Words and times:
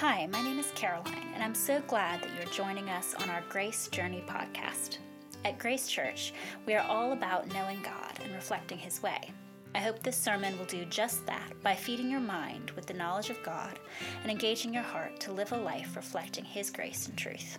Hi, 0.00 0.26
my 0.28 0.40
name 0.40 0.58
is 0.58 0.72
Caroline, 0.74 1.28
and 1.34 1.44
I'm 1.44 1.54
so 1.54 1.82
glad 1.86 2.22
that 2.22 2.30
you're 2.34 2.50
joining 2.54 2.88
us 2.88 3.14
on 3.18 3.28
our 3.28 3.42
Grace 3.50 3.86
Journey 3.88 4.24
podcast. 4.26 4.96
At 5.44 5.58
Grace 5.58 5.88
Church, 5.88 6.32
we 6.64 6.72
are 6.72 6.86
all 6.88 7.12
about 7.12 7.52
knowing 7.52 7.82
God 7.82 8.18
and 8.24 8.32
reflecting 8.32 8.78
His 8.78 9.02
way. 9.02 9.30
I 9.74 9.80
hope 9.80 10.02
this 10.02 10.16
sermon 10.16 10.58
will 10.58 10.64
do 10.64 10.86
just 10.86 11.26
that 11.26 11.52
by 11.62 11.74
feeding 11.74 12.10
your 12.10 12.20
mind 12.20 12.70
with 12.70 12.86
the 12.86 12.94
knowledge 12.94 13.28
of 13.28 13.42
God 13.42 13.78
and 14.22 14.30
engaging 14.30 14.72
your 14.72 14.82
heart 14.82 15.20
to 15.20 15.32
live 15.32 15.52
a 15.52 15.58
life 15.58 15.94
reflecting 15.94 16.46
His 16.46 16.70
grace 16.70 17.06
and 17.06 17.18
truth. 17.18 17.58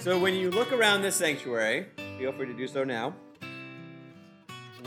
So, 0.00 0.18
when 0.18 0.34
you 0.34 0.50
look 0.50 0.72
around 0.72 1.02
this 1.02 1.14
sanctuary, 1.14 1.86
feel 2.18 2.32
free 2.32 2.46
to 2.46 2.54
do 2.54 2.66
so 2.66 2.82
now. 2.82 3.14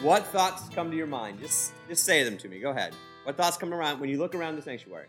What 0.01 0.27
thoughts 0.27 0.67
come 0.75 0.91
to 0.91 0.97
your 0.97 1.07
mind? 1.07 1.39
Just, 1.39 1.71
just 1.87 2.03
say 2.03 2.25
them 2.25 2.37
to 2.39 2.49
me. 2.49 2.59
Go 2.59 2.71
ahead. 2.71 2.93
What 3.29 3.37
thoughts 3.37 3.57
come 3.57 3.75
around 3.75 3.99
when 3.99 4.09
you 4.09 4.17
look 4.17 4.33
around 4.33 4.55
the 4.55 4.61
sanctuary? 4.63 5.05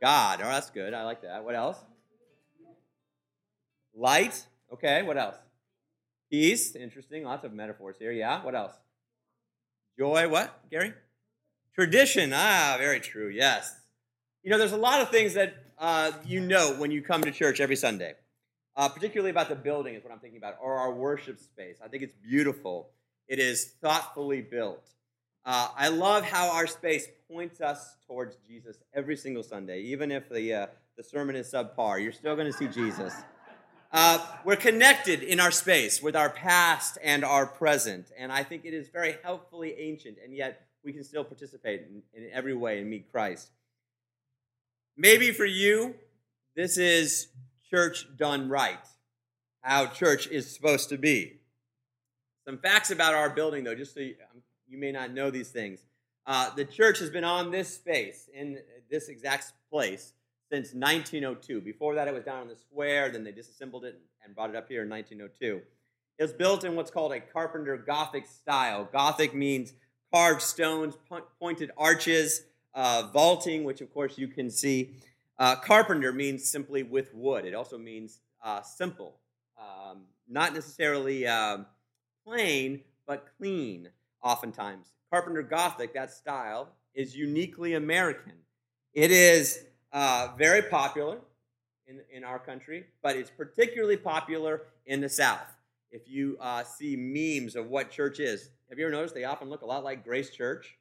God. 0.00 0.40
Oh, 0.42 0.48
that's 0.48 0.70
good. 0.70 0.94
I 0.94 1.04
like 1.04 1.20
that. 1.20 1.44
What 1.44 1.54
else? 1.54 1.76
Light. 3.94 4.42
Okay. 4.72 5.02
What 5.02 5.18
else? 5.18 5.36
Peace. 6.30 6.74
Interesting. 6.74 7.24
Lots 7.24 7.44
of 7.44 7.52
metaphors 7.52 7.96
here. 7.98 8.10
Yeah. 8.10 8.42
What 8.42 8.54
else? 8.54 8.72
Joy. 9.98 10.30
What, 10.30 10.58
Gary? 10.70 10.94
Tradition. 11.74 12.32
Ah, 12.34 12.76
very 12.78 13.00
true. 13.00 13.28
Yes. 13.28 13.76
You 14.42 14.50
know, 14.50 14.56
there's 14.56 14.72
a 14.72 14.78
lot 14.78 15.02
of 15.02 15.10
things 15.10 15.34
that 15.34 15.56
uh, 15.78 16.10
you 16.24 16.40
know 16.40 16.74
when 16.78 16.90
you 16.90 17.02
come 17.02 17.20
to 17.20 17.30
church 17.30 17.60
every 17.60 17.76
Sunday, 17.76 18.14
uh, 18.76 18.88
particularly 18.88 19.30
about 19.30 19.50
the 19.50 19.56
building, 19.56 19.94
is 19.94 20.02
what 20.02 20.10
I'm 20.10 20.20
thinking 20.20 20.38
about, 20.38 20.54
or 20.58 20.76
our 20.76 20.94
worship 20.94 21.38
space. 21.38 21.76
I 21.84 21.88
think 21.88 22.02
it's 22.02 22.16
beautiful. 22.26 22.88
It 23.28 23.40
is 23.40 23.74
thoughtfully 23.82 24.40
built. 24.40 24.88
Uh, 25.46 25.68
I 25.76 25.88
love 25.88 26.24
how 26.24 26.50
our 26.52 26.66
space 26.66 27.06
points 27.30 27.60
us 27.60 27.96
towards 28.06 28.36
Jesus 28.48 28.78
every 28.94 29.16
single 29.16 29.42
Sunday, 29.42 29.80
even 29.82 30.10
if 30.10 30.28
the, 30.30 30.54
uh, 30.54 30.66
the 30.96 31.04
sermon 31.04 31.36
is 31.36 31.52
subpar. 31.52 32.02
You're 32.02 32.12
still 32.12 32.34
going 32.34 32.50
to 32.50 32.56
see 32.56 32.66
Jesus. 32.68 33.12
Uh, 33.92 34.26
we're 34.44 34.56
connected 34.56 35.22
in 35.22 35.40
our 35.40 35.50
space 35.50 36.02
with 36.02 36.16
our 36.16 36.30
past 36.30 36.96
and 37.02 37.24
our 37.24 37.46
present, 37.46 38.10
and 38.18 38.32
I 38.32 38.42
think 38.42 38.64
it 38.64 38.72
is 38.72 38.88
very 38.88 39.16
helpfully 39.22 39.74
ancient, 39.78 40.16
and 40.24 40.34
yet 40.34 40.66
we 40.82 40.92
can 40.92 41.04
still 41.04 41.24
participate 41.24 41.82
in, 41.82 42.02
in 42.14 42.30
every 42.32 42.54
way 42.54 42.80
and 42.80 42.88
meet 42.88 43.12
Christ. 43.12 43.50
Maybe 44.96 45.30
for 45.30 45.44
you, 45.44 45.94
this 46.56 46.78
is 46.78 47.28
church 47.70 48.06
done 48.16 48.48
right, 48.48 48.84
how 49.60 49.86
church 49.86 50.26
is 50.26 50.52
supposed 50.52 50.88
to 50.88 50.96
be. 50.96 51.40
Some 52.46 52.58
facts 52.58 52.90
about 52.90 53.14
our 53.14 53.30
building, 53.30 53.64
though, 53.64 53.74
just 53.74 53.94
so 53.94 54.00
you, 54.00 54.14
um, 54.32 54.42
you 54.74 54.80
may 54.80 54.92
not 54.92 55.12
know 55.12 55.30
these 55.30 55.50
things. 55.50 55.84
Uh, 56.26 56.50
the 56.54 56.64
church 56.64 56.98
has 56.98 57.10
been 57.10 57.24
on 57.24 57.50
this 57.50 57.72
space, 57.72 58.28
in 58.34 58.58
this 58.90 59.08
exact 59.08 59.52
place, 59.70 60.12
since 60.50 60.74
1902. 60.74 61.60
Before 61.60 61.94
that, 61.94 62.08
it 62.08 62.14
was 62.14 62.24
down 62.24 62.42
on 62.42 62.48
the 62.48 62.56
square, 62.56 63.08
then 63.10 63.24
they 63.24 63.32
disassembled 63.32 63.84
it 63.84 64.00
and 64.24 64.34
brought 64.34 64.50
it 64.50 64.56
up 64.56 64.68
here 64.68 64.82
in 64.82 64.88
1902. 64.88 65.62
It 66.18 66.22
was 66.22 66.32
built 66.32 66.64
in 66.64 66.74
what's 66.74 66.90
called 66.90 67.12
a 67.12 67.20
Carpenter 67.20 67.76
Gothic 67.76 68.26
style. 68.26 68.88
Gothic 68.90 69.34
means 69.34 69.74
carved 70.12 70.42
stones, 70.42 70.96
pointed 71.40 71.70
arches, 71.76 72.42
uh, 72.74 73.08
vaulting, 73.12 73.64
which 73.64 73.80
of 73.80 73.92
course 73.92 74.18
you 74.18 74.28
can 74.28 74.50
see. 74.50 74.94
Uh, 75.38 75.56
carpenter 75.56 76.12
means 76.12 76.48
simply 76.48 76.82
with 76.82 77.12
wood. 77.14 77.44
It 77.44 77.54
also 77.54 77.76
means 77.76 78.20
uh, 78.42 78.62
simple, 78.62 79.16
um, 79.58 80.02
not 80.28 80.54
necessarily 80.54 81.26
um, 81.26 81.66
plain, 82.24 82.80
but 83.06 83.26
clean, 83.36 83.88
oftentimes. 84.24 84.86
Carpenter 85.10 85.42
Gothic, 85.42 85.94
that 85.94 86.10
style, 86.10 86.70
is 86.94 87.14
uniquely 87.14 87.74
American. 87.74 88.32
It 88.92 89.10
is 89.12 89.64
uh, 89.92 90.28
very 90.36 90.62
popular 90.62 91.18
in, 91.86 92.00
in 92.10 92.24
our 92.24 92.38
country, 92.38 92.86
but 93.02 93.14
it's 93.14 93.30
particularly 93.30 93.96
popular 93.96 94.62
in 94.86 95.00
the 95.00 95.08
South. 95.08 95.54
If 95.90 96.08
you 96.08 96.36
uh, 96.40 96.64
see 96.64 96.96
memes 96.96 97.54
of 97.54 97.68
what 97.68 97.90
church 97.90 98.18
is, 98.18 98.50
have 98.68 98.78
you 98.78 98.86
ever 98.86 98.92
noticed 98.92 99.14
they 99.14 99.24
often 99.24 99.48
look 99.48 99.62
a 99.62 99.66
lot 99.66 99.84
like 99.84 100.04
Grace 100.04 100.30
Church? 100.30 100.76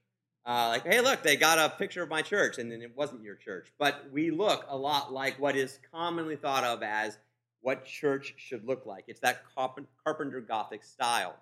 Uh, 0.46 0.70
like, 0.70 0.86
hey, 0.86 1.00
look, 1.00 1.24
they 1.24 1.36
got 1.36 1.60
a 1.60 1.70
picture 1.78 2.04
of 2.04 2.10
my 2.10 2.22
church, 2.22 2.58
and 2.58 2.72
then 2.72 2.82
it 2.82 2.96
wasn't 2.96 3.22
your 3.22 3.36
church. 3.36 3.72
But 3.78 4.06
we 4.12 4.32
look 4.32 4.66
a 4.68 4.76
lot 4.76 5.14
like 5.14 5.40
what 5.40 5.56
is 5.56 5.80
commonly 5.92 6.36
thought 6.36 6.64
of 6.64 6.82
as 6.84 7.18
what 7.62 7.86
church 7.86 8.34
should 8.38 8.66
look 8.66 8.86
like. 8.86 9.06
It's 9.08 9.22
that 9.22 9.44
Carpenter 9.56 10.42
Gothic 10.42 10.84
style, 10.84 11.36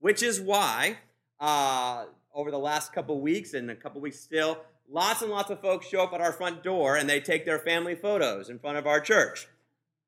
which 0.00 0.22
is 0.22 0.40
why 0.40 0.96
uh, 1.40 2.06
over 2.34 2.50
the 2.50 2.58
last 2.58 2.92
couple 2.92 3.20
weeks 3.20 3.54
and 3.54 3.70
a 3.70 3.74
couple 3.74 4.00
weeks 4.00 4.20
still, 4.20 4.58
lots 4.90 5.22
and 5.22 5.30
lots 5.30 5.50
of 5.50 5.60
folks 5.60 5.86
show 5.86 6.02
up 6.02 6.12
at 6.12 6.20
our 6.20 6.32
front 6.32 6.62
door 6.62 6.96
and 6.96 7.08
they 7.08 7.20
take 7.20 7.44
their 7.44 7.58
family 7.58 7.94
photos 7.94 8.48
in 8.48 8.58
front 8.58 8.78
of 8.78 8.86
our 8.86 9.00
church, 9.00 9.48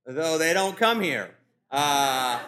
though 0.07 0.39
they 0.39 0.53
don't 0.53 0.77
come 0.77 1.01
here. 1.01 1.35
Uh, 1.71 2.41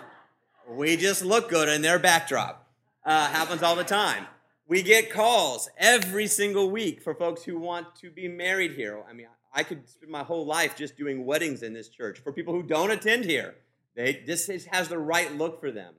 we 0.69 0.97
just 0.97 1.25
look 1.25 1.49
good 1.49 1.69
in 1.69 1.83
their 1.83 1.99
backdrop. 1.99 2.67
Uh, 3.05 3.27
happens 3.29 3.63
all 3.63 3.77
the 3.77 3.85
time. 3.85 4.27
We 4.67 4.83
get 4.83 5.11
calls 5.11 5.69
every 5.77 6.27
single 6.27 6.71
week 6.71 7.03
for 7.03 7.15
folks 7.15 7.43
who 7.43 7.59
want 7.59 7.95
to 7.97 8.11
be 8.11 8.29
married 8.29 8.73
here. 8.73 9.03
I 9.09 9.13
mean, 9.13 9.27
I 9.53 9.65
could 9.65 9.89
spend 9.89 10.11
my 10.11 10.23
whole 10.23 10.47
life 10.47 10.77
just 10.77 10.97
doing 10.97 11.27
weddings 11.27 11.63
in 11.63 11.75
this 11.75 11.89
church 11.89 12.21
for 12.21 12.33
people 12.33 12.55
who 12.55 12.63
don't 12.63 12.91
attend 12.91 13.25
here. 13.25 13.55
They, 13.95 14.23
this 14.27 14.47
has 14.67 14.89
the 14.89 14.99
right 14.99 15.37
look 15.37 15.61
for 15.61 15.71
them. 15.71 15.95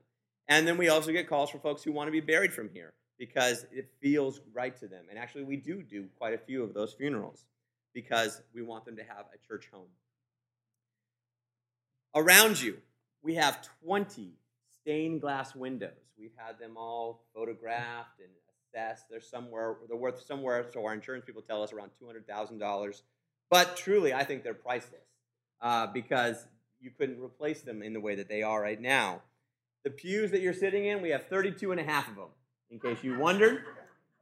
And 0.48 0.66
then 0.66 0.76
we 0.76 0.88
also 0.88 1.12
get 1.12 1.28
calls 1.28 1.50
for 1.50 1.58
folks 1.58 1.82
who 1.82 1.92
want 1.92 2.08
to 2.08 2.12
be 2.12 2.20
buried 2.20 2.52
from 2.52 2.68
here 2.68 2.92
because 3.18 3.66
it 3.72 3.90
feels 4.00 4.40
right 4.52 4.76
to 4.80 4.88
them. 4.88 5.04
And 5.08 5.18
actually, 5.18 5.44
we 5.44 5.56
do 5.56 5.82
do 5.82 6.06
quite 6.18 6.34
a 6.34 6.38
few 6.38 6.62
of 6.62 6.74
those 6.74 6.92
funerals 6.92 7.44
because 7.94 8.42
we 8.54 8.62
want 8.62 8.84
them 8.84 8.96
to 8.96 9.02
have 9.02 9.26
a 9.32 9.46
church 9.46 9.68
home. 9.72 9.88
Around 12.14 12.60
you, 12.60 12.78
we 13.22 13.34
have 13.34 13.66
20 13.84 14.34
stained 14.80 15.20
glass 15.20 15.54
windows. 15.54 15.90
We've 16.18 16.34
had 16.36 16.58
them 16.58 16.76
all 16.76 17.24
photographed 17.34 18.20
and 18.20 18.28
assessed. 18.74 19.06
They're 19.08 19.20
somewhere, 19.20 19.76
they're 19.88 19.96
worth 19.96 20.24
somewhere, 20.26 20.66
so 20.72 20.84
our 20.84 20.94
insurance 20.94 21.24
people 21.24 21.42
tell 21.42 21.62
us 21.62 21.72
around 21.72 21.90
$200,000. 22.00 23.02
But 23.50 23.76
truly, 23.76 24.12
I 24.12 24.24
think 24.24 24.42
they're 24.42 24.54
priceless 24.54 25.06
uh, 25.60 25.86
because 25.88 26.46
you 26.80 26.90
couldn't 26.90 27.22
replace 27.22 27.62
them 27.62 27.82
in 27.82 27.92
the 27.92 28.00
way 28.00 28.14
that 28.16 28.28
they 28.28 28.42
are 28.42 28.60
right 28.60 28.80
now. 28.80 29.22
The 29.84 29.90
pews 29.90 30.30
that 30.30 30.40
you're 30.40 30.54
sitting 30.54 30.86
in, 30.86 31.02
we 31.02 31.10
have 31.10 31.26
32 31.28 31.70
and 31.70 31.78
a 31.78 31.84
half 31.84 32.08
of 32.08 32.16
them, 32.16 32.28
in 32.70 32.80
case 32.80 33.04
you 33.04 33.18
wondered. 33.18 33.64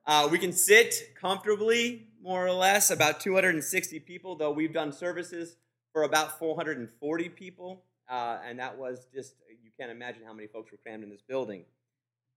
Uh, 0.04 0.28
we 0.30 0.36
can 0.38 0.52
sit 0.52 1.14
comfortably, 1.20 2.08
more 2.20 2.44
or 2.44 2.50
less, 2.50 2.90
about 2.90 3.20
260 3.20 4.00
people, 4.00 4.34
though 4.34 4.50
we've 4.50 4.72
done 4.72 4.92
services 4.92 5.56
for 5.92 6.02
about 6.02 6.36
440 6.40 7.28
people. 7.28 7.84
Uh, 8.10 8.38
and 8.44 8.58
that 8.58 8.76
was 8.76 9.06
just, 9.14 9.34
you 9.48 9.70
can't 9.78 9.92
imagine 9.92 10.22
how 10.26 10.32
many 10.32 10.48
folks 10.48 10.72
were 10.72 10.78
crammed 10.78 11.04
in 11.04 11.10
this 11.10 11.22
building. 11.22 11.64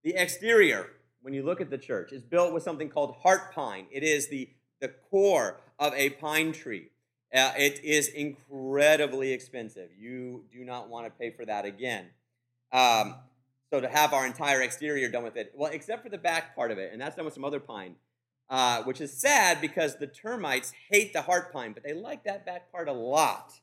The 0.03 0.13
exterior, 0.15 0.91
when 1.23 1.33
you 1.33 1.41
look 1.41 1.59
at 1.59 1.71
the 1.71 1.79
church, 1.79 2.11
is 2.11 2.21
built 2.21 2.53
with 2.53 2.61
something 2.61 2.89
called 2.89 3.15
heart 3.23 3.51
pine. 3.53 3.87
It 3.91 4.03
is 4.03 4.27
the, 4.27 4.49
the 4.81 4.89
core 5.09 5.59
of 5.79 5.95
a 5.95 6.11
pine 6.11 6.53
tree. 6.53 6.89
Uh, 7.33 7.53
it 7.57 7.83
is 7.83 8.07
incredibly 8.09 9.33
expensive. 9.33 9.89
You 9.97 10.43
do 10.51 10.63
not 10.63 10.89
want 10.89 11.07
to 11.07 11.11
pay 11.11 11.31
for 11.31 11.43
that 11.45 11.65
again. 11.65 12.05
Um, 12.71 13.15
so 13.71 13.81
to 13.81 13.87
have 13.87 14.13
our 14.13 14.25
entire 14.25 14.61
exterior 14.61 15.09
done 15.09 15.23
with 15.23 15.37
it, 15.37 15.53
well, 15.55 15.71
except 15.71 16.03
for 16.03 16.09
the 16.09 16.17
back 16.17 16.55
part 16.55 16.71
of 16.71 16.77
it, 16.77 16.91
and 16.91 17.01
that's 17.01 17.15
done 17.15 17.25
with 17.25 17.33
some 17.33 17.45
other 17.45 17.59
pine, 17.59 17.95
uh, 18.49 18.83
which 18.83 19.01
is 19.01 19.11
sad 19.11 19.59
because 19.59 19.97
the 19.97 20.07
termites 20.07 20.71
hate 20.89 21.13
the 21.13 21.21
heart 21.21 21.51
pine, 21.51 21.73
but 21.73 21.83
they 21.83 21.93
like 21.93 22.23
that 22.23 22.45
back 22.45 22.71
part 22.71 22.87
a 22.87 22.93
lot, 22.93 23.53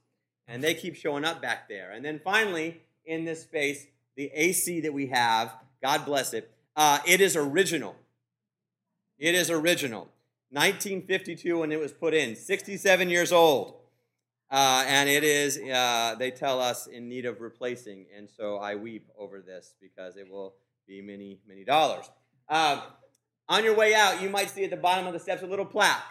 and 0.47 0.63
they 0.63 0.75
keep 0.75 0.97
showing 0.97 1.25
up 1.25 1.41
back 1.41 1.69
there. 1.69 1.93
And 1.93 2.05
then 2.05 2.21
finally, 2.23 2.81
in 3.07 3.25
this 3.25 3.43
space, 3.43 3.87
the 4.17 4.31
AC 4.35 4.81
that 4.81 4.93
we 4.93 5.07
have, 5.07 5.55
God 5.83 6.05
bless 6.05 6.35
it, 6.35 6.51
uh, 6.77 6.99
it 7.07 7.21
is 7.21 7.37
original. 7.37 7.97
It 9.19 9.35
is 9.35 9.51
original. 9.51 10.09
1952 10.51 11.61
when 11.61 11.73
it 11.73 11.79
was 11.79 11.93
put 11.93 12.13
in, 12.13 12.37
67 12.37 13.09
years 13.09 13.33
old. 13.33 13.77
Uh, 14.53 14.85
and 14.87 15.09
it 15.09 15.25
is, 15.25 15.57
uh, 15.57 16.15
they 16.19 16.31
tell 16.31 16.61
us, 16.61 16.87
in 16.87 17.09
need 17.09 17.25
of 17.25 17.41
replacing. 17.41 18.05
And 18.15 18.29
so 18.29 18.57
I 18.57 18.75
weep 18.75 19.09
over 19.19 19.41
this 19.41 19.75
because 19.81 20.19
it 20.19 20.31
will 20.31 20.57
be 20.87 21.01
many, 21.01 21.41
many 21.49 21.65
dollars. 21.65 22.11
Uh, 22.51 22.83
on 23.49 23.65
your 23.65 23.75
way 23.75 23.95
out, 23.95 24.21
you 24.21 24.29
might 24.29 24.51
see 24.51 24.63
at 24.65 24.71
the 24.71 24.77
bottom 24.77 25.07
of 25.07 25.15
the 25.15 25.19
steps 25.19 25.43
a 25.43 25.47
little 25.47 25.65
plaque 25.65 26.05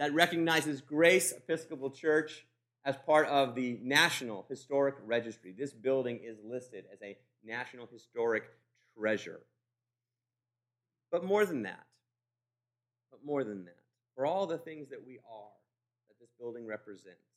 that 0.00 0.12
recognizes 0.12 0.80
Grace 0.80 1.32
Episcopal 1.32 1.90
Church 1.90 2.44
as 2.84 2.96
part 3.06 3.28
of 3.28 3.54
the 3.54 3.78
National 3.80 4.44
Historic 4.48 4.96
Registry. 5.06 5.54
This 5.56 5.72
building 5.72 6.18
is 6.24 6.38
listed 6.44 6.86
as 6.92 7.00
a 7.02 7.16
National 7.44 7.86
Historic 7.86 8.50
Treasure. 8.98 9.38
But 11.12 11.24
more 11.24 11.46
than 11.46 11.62
that, 11.62 11.86
but 13.12 13.24
more 13.24 13.44
than 13.44 13.64
that, 13.66 13.78
for 14.16 14.26
all 14.26 14.48
the 14.48 14.58
things 14.58 14.88
that 14.90 15.06
we 15.06 15.18
are 15.18 15.52
that 16.08 16.18
this 16.18 16.30
building 16.36 16.66
represents, 16.66 17.33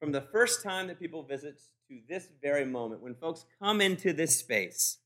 from 0.00 0.12
the 0.12 0.20
first 0.20 0.62
time 0.62 0.88
that 0.88 0.98
people 0.98 1.22
visit 1.22 1.60
to 1.88 2.00
this 2.08 2.28
very 2.42 2.64
moment, 2.64 3.02
when 3.02 3.14
folks 3.14 3.44
come 3.60 3.80
into 3.80 4.12
this 4.12 4.38
space, 4.38 4.98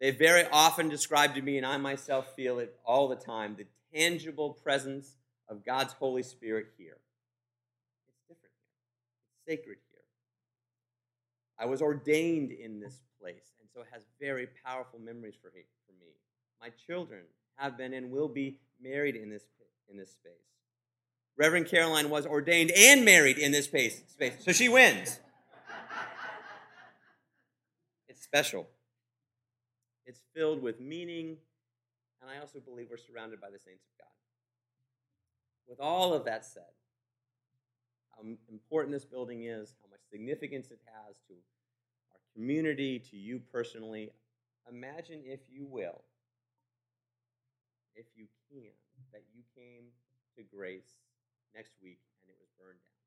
they 0.00 0.10
very 0.10 0.44
often 0.52 0.88
describe 0.88 1.34
to 1.34 1.42
me, 1.42 1.56
and 1.56 1.66
I 1.66 1.76
myself 1.76 2.34
feel 2.36 2.58
it 2.58 2.76
all 2.84 3.08
the 3.08 3.16
time, 3.16 3.56
the 3.56 3.66
tangible 3.96 4.50
presence 4.50 5.16
of 5.48 5.64
God's 5.64 5.92
Holy 5.94 6.22
Spirit 6.22 6.66
here. 6.76 6.98
It's 8.08 8.20
different 8.28 8.54
here, 8.62 8.76
it's 9.26 9.60
sacred 9.60 9.78
here. 9.90 10.00
I 11.58 11.66
was 11.66 11.82
ordained 11.82 12.52
in 12.52 12.80
this 12.80 13.00
place, 13.20 13.54
and 13.60 13.68
so 13.74 13.80
it 13.80 13.86
has 13.92 14.02
very 14.20 14.48
powerful 14.64 15.00
memories 15.00 15.34
for, 15.40 15.50
me. 15.50 15.64
My 16.60 16.70
children 16.86 17.22
have 17.56 17.76
been 17.76 17.94
and 17.94 18.10
will 18.10 18.28
be 18.28 18.58
married 18.80 19.16
in 19.16 19.30
this, 19.30 19.44
in 19.90 19.96
this 19.96 20.12
space. 20.12 20.57
Reverend 21.38 21.66
Caroline 21.66 22.10
was 22.10 22.26
ordained 22.26 22.72
and 22.76 23.04
married 23.04 23.38
in 23.38 23.52
this 23.52 23.66
space, 23.66 24.02
so 24.40 24.50
she 24.50 24.68
wins. 24.68 25.20
it's 28.08 28.22
special. 28.22 28.68
It's 30.04 30.20
filled 30.34 30.60
with 30.60 30.80
meaning, 30.80 31.36
and 32.20 32.28
I 32.28 32.40
also 32.40 32.58
believe 32.58 32.88
we're 32.90 32.96
surrounded 32.96 33.40
by 33.40 33.50
the 33.50 33.58
saints 33.58 33.84
of 33.84 33.98
God. 33.98 34.10
With 35.68 35.78
all 35.78 36.12
of 36.12 36.24
that 36.24 36.44
said, 36.44 36.62
how 38.10 38.24
important 38.50 38.92
this 38.92 39.04
building 39.04 39.44
is, 39.44 39.74
how 39.80 39.88
much 39.90 40.00
significance 40.10 40.72
it 40.72 40.80
has 40.86 41.14
to 41.28 41.34
our 41.34 42.20
community, 42.34 42.98
to 43.10 43.16
you 43.16 43.40
personally, 43.52 44.10
imagine, 44.68 45.22
if 45.24 45.40
you 45.48 45.66
will, 45.66 46.02
if 47.94 48.06
you 48.16 48.26
can, 48.50 48.72
that 49.12 49.22
you 49.32 49.42
came 49.54 49.84
to 50.36 50.42
grace 50.42 50.96
next 51.54 51.72
week 51.82 51.98
and 52.22 52.30
it 52.30 52.36
was 52.40 52.48
burned 52.58 52.78
down. 52.78 53.04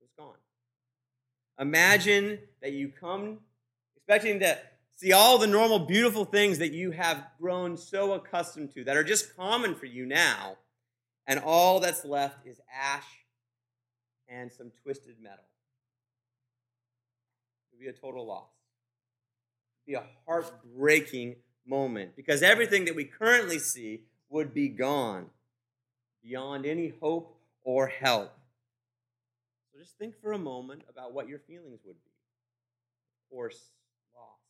It 0.00 0.04
was 0.04 0.10
gone. 0.16 0.40
Imagine 1.58 2.38
that 2.62 2.72
you 2.72 2.88
come 2.88 3.38
expecting 3.96 4.40
to 4.40 4.58
see 4.96 5.12
all 5.12 5.38
the 5.38 5.46
normal, 5.46 5.78
beautiful 5.78 6.24
things 6.24 6.58
that 6.58 6.72
you 6.72 6.90
have 6.90 7.24
grown 7.40 7.76
so 7.76 8.12
accustomed 8.12 8.72
to 8.74 8.84
that 8.84 8.96
are 8.96 9.04
just 9.04 9.36
common 9.36 9.74
for 9.74 9.86
you 9.86 10.06
now, 10.06 10.56
and 11.26 11.40
all 11.40 11.80
that's 11.80 12.04
left 12.04 12.46
is 12.46 12.60
ash 12.72 13.06
and 14.28 14.52
some 14.52 14.70
twisted 14.82 15.16
metal. 15.20 15.44
It 17.72 17.76
would 17.76 17.80
be 17.80 17.88
a 17.88 17.92
total 17.92 18.26
loss. 18.26 18.50
It 19.86 19.92
would 19.92 20.00
be 20.00 20.06
a 20.06 20.10
heartbreaking 20.26 21.36
moment 21.66 22.14
because 22.16 22.42
everything 22.42 22.84
that 22.84 22.94
we 22.94 23.04
currently 23.04 23.58
see 23.58 24.02
would 24.28 24.52
be 24.52 24.68
gone 24.68 25.30
beyond 26.24 26.64
any 26.66 26.92
hope 27.00 27.36
or 27.64 27.86
help. 27.86 28.32
So 29.72 29.78
just 29.78 29.98
think 29.98 30.14
for 30.20 30.32
a 30.32 30.38
moment 30.38 30.82
about 30.88 31.12
what 31.12 31.28
your 31.28 31.38
feelings 31.38 31.80
would 31.84 31.96
be. 32.02 32.10
Of 33.20 33.36
course, 33.36 33.60
loss, 34.14 34.40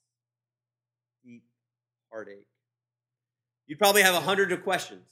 deep 1.24 1.42
heartache. 2.10 2.46
You'd 3.66 3.78
probably 3.78 4.02
have 4.02 4.14
a 4.14 4.20
hundred 4.20 4.52
of 4.52 4.62
questions. 4.62 5.06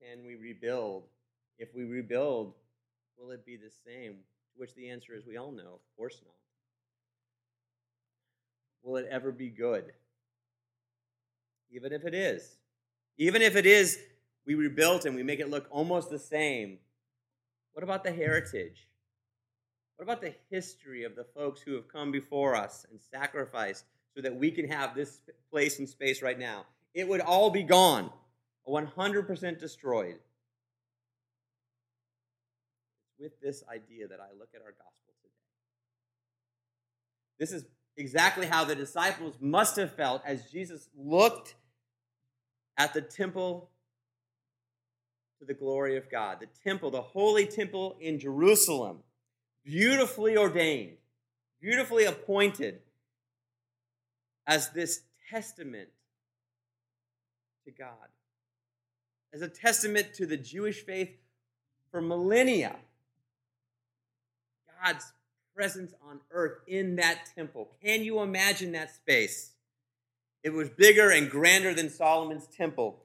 Can 0.00 0.24
we 0.24 0.34
rebuild? 0.34 1.04
If 1.58 1.74
we 1.74 1.84
rebuild, 1.84 2.52
will 3.18 3.30
it 3.30 3.46
be 3.46 3.56
the 3.56 3.70
same? 3.70 4.12
To 4.12 4.58
which 4.58 4.74
the 4.74 4.90
answer 4.90 5.14
is 5.14 5.24
we 5.26 5.36
all 5.36 5.50
know, 5.50 5.62
of 5.62 5.96
course 5.96 6.20
not. 6.22 6.34
Will 8.82 8.96
it 8.96 9.08
ever 9.10 9.32
be 9.32 9.48
good? 9.48 9.92
Even 11.70 11.92
if 11.92 12.04
it 12.04 12.14
is. 12.14 12.56
Even 13.16 13.40
if 13.40 13.56
it 13.56 13.64
is 13.64 13.98
we 14.46 14.54
rebuilt 14.54 15.04
and 15.04 15.14
we 15.16 15.22
make 15.22 15.40
it 15.40 15.50
look 15.50 15.66
almost 15.70 16.10
the 16.10 16.18
same. 16.18 16.78
What 17.72 17.82
about 17.82 18.04
the 18.04 18.12
heritage? 18.12 18.88
What 19.96 20.04
about 20.04 20.20
the 20.20 20.34
history 20.50 21.04
of 21.04 21.16
the 21.16 21.24
folks 21.24 21.60
who 21.60 21.74
have 21.74 21.88
come 21.88 22.10
before 22.10 22.54
us 22.54 22.84
and 22.90 23.00
sacrificed 23.00 23.84
so 24.14 24.22
that 24.22 24.34
we 24.34 24.50
can 24.50 24.68
have 24.68 24.94
this 24.94 25.20
place 25.50 25.78
and 25.78 25.88
space 25.88 26.20
right 26.22 26.38
now? 26.38 26.66
It 26.94 27.08
would 27.08 27.20
all 27.20 27.50
be 27.50 27.62
gone, 27.62 28.10
100% 28.68 29.58
destroyed. 29.58 30.18
It's 33.06 33.18
with 33.18 33.40
this 33.40 33.64
idea 33.68 34.08
that 34.08 34.20
I 34.20 34.36
look 34.38 34.50
at 34.54 34.60
our 34.60 34.72
gospel 34.72 35.14
today. 35.22 35.34
This 37.38 37.52
is 37.52 37.64
exactly 37.96 38.46
how 38.46 38.64
the 38.64 38.74
disciples 38.74 39.36
must 39.40 39.76
have 39.76 39.92
felt 39.92 40.22
as 40.24 40.50
Jesus 40.50 40.88
looked 40.96 41.54
at 42.76 42.92
the 42.92 43.00
temple 43.00 43.70
to 45.44 45.52
the 45.52 45.58
glory 45.58 45.96
of 45.96 46.10
God. 46.10 46.38
The 46.40 46.48
temple, 46.68 46.90
the 46.90 47.02
holy 47.02 47.46
temple 47.46 47.96
in 48.00 48.18
Jerusalem, 48.18 48.98
beautifully 49.64 50.36
ordained, 50.36 50.96
beautifully 51.60 52.04
appointed 52.04 52.80
as 54.46 54.70
this 54.70 55.02
testament 55.30 55.88
to 57.64 57.70
God, 57.70 58.08
as 59.32 59.42
a 59.42 59.48
testament 59.48 60.14
to 60.14 60.26
the 60.26 60.36
Jewish 60.36 60.84
faith 60.84 61.10
for 61.90 62.00
millennia. 62.00 62.76
God's 64.82 65.12
presence 65.56 65.94
on 66.06 66.20
earth 66.30 66.58
in 66.66 66.96
that 66.96 67.30
temple. 67.34 67.70
Can 67.82 68.02
you 68.02 68.20
imagine 68.20 68.72
that 68.72 68.94
space? 68.94 69.52
It 70.42 70.52
was 70.52 70.68
bigger 70.68 71.10
and 71.10 71.30
grander 71.30 71.72
than 71.72 71.88
Solomon's 71.88 72.46
temple. 72.46 73.03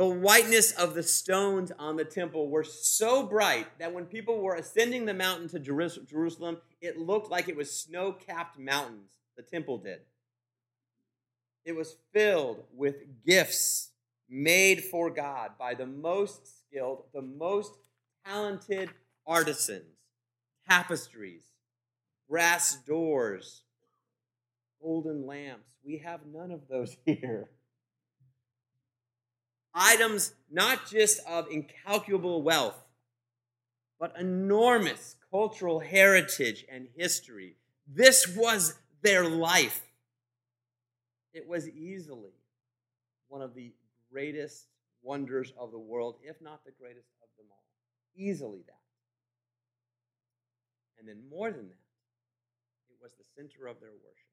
The 0.00 0.06
whiteness 0.06 0.72
of 0.72 0.94
the 0.94 1.02
stones 1.02 1.72
on 1.78 1.96
the 1.96 2.06
temple 2.06 2.48
were 2.48 2.64
so 2.64 3.22
bright 3.22 3.66
that 3.78 3.92
when 3.92 4.06
people 4.06 4.40
were 4.40 4.54
ascending 4.54 5.04
the 5.04 5.12
mountain 5.12 5.46
to 5.50 5.58
Jerusalem, 5.58 6.56
it 6.80 6.96
looked 6.96 7.30
like 7.30 7.50
it 7.50 7.56
was 7.56 7.70
snow 7.70 8.12
capped 8.12 8.58
mountains. 8.58 9.10
The 9.36 9.42
temple 9.42 9.76
did. 9.76 9.98
It 11.66 11.76
was 11.76 11.96
filled 12.14 12.64
with 12.74 13.22
gifts 13.26 13.90
made 14.26 14.84
for 14.84 15.10
God 15.10 15.50
by 15.58 15.74
the 15.74 15.84
most 15.84 16.48
skilled, 16.64 17.02
the 17.12 17.20
most 17.20 17.74
talented 18.24 18.88
artisans, 19.26 19.98
tapestries, 20.66 21.44
brass 22.26 22.74
doors, 22.86 23.64
golden 24.80 25.26
lamps. 25.26 25.68
We 25.84 25.98
have 25.98 26.20
none 26.24 26.52
of 26.52 26.68
those 26.68 26.96
here 27.04 27.50
items 29.74 30.34
not 30.50 30.90
just 30.90 31.20
of 31.28 31.46
incalculable 31.50 32.42
wealth, 32.42 32.82
but 33.98 34.14
enormous 34.18 35.16
cultural 35.30 35.80
heritage 35.80 36.64
and 36.70 36.88
history. 36.96 37.56
This 37.86 38.26
was 38.36 38.74
their 39.02 39.28
life. 39.28 39.82
It 41.32 41.46
was 41.46 41.68
easily 41.68 42.32
one 43.28 43.42
of 43.42 43.54
the 43.54 43.72
greatest 44.12 44.66
wonders 45.02 45.52
of 45.58 45.70
the 45.70 45.78
world, 45.78 46.16
if 46.22 46.40
not 46.40 46.64
the 46.64 46.72
greatest 46.72 47.08
of 47.22 47.28
them 47.36 47.46
all. 47.50 47.64
Easily 48.16 48.62
that. 48.66 48.74
And 50.98 51.08
then 51.08 51.22
more 51.30 51.50
than 51.50 51.68
that, 51.68 51.86
it 52.90 52.96
was 53.00 53.12
the 53.12 53.24
center 53.36 53.66
of 53.66 53.80
their 53.80 53.90
worship, 53.90 54.28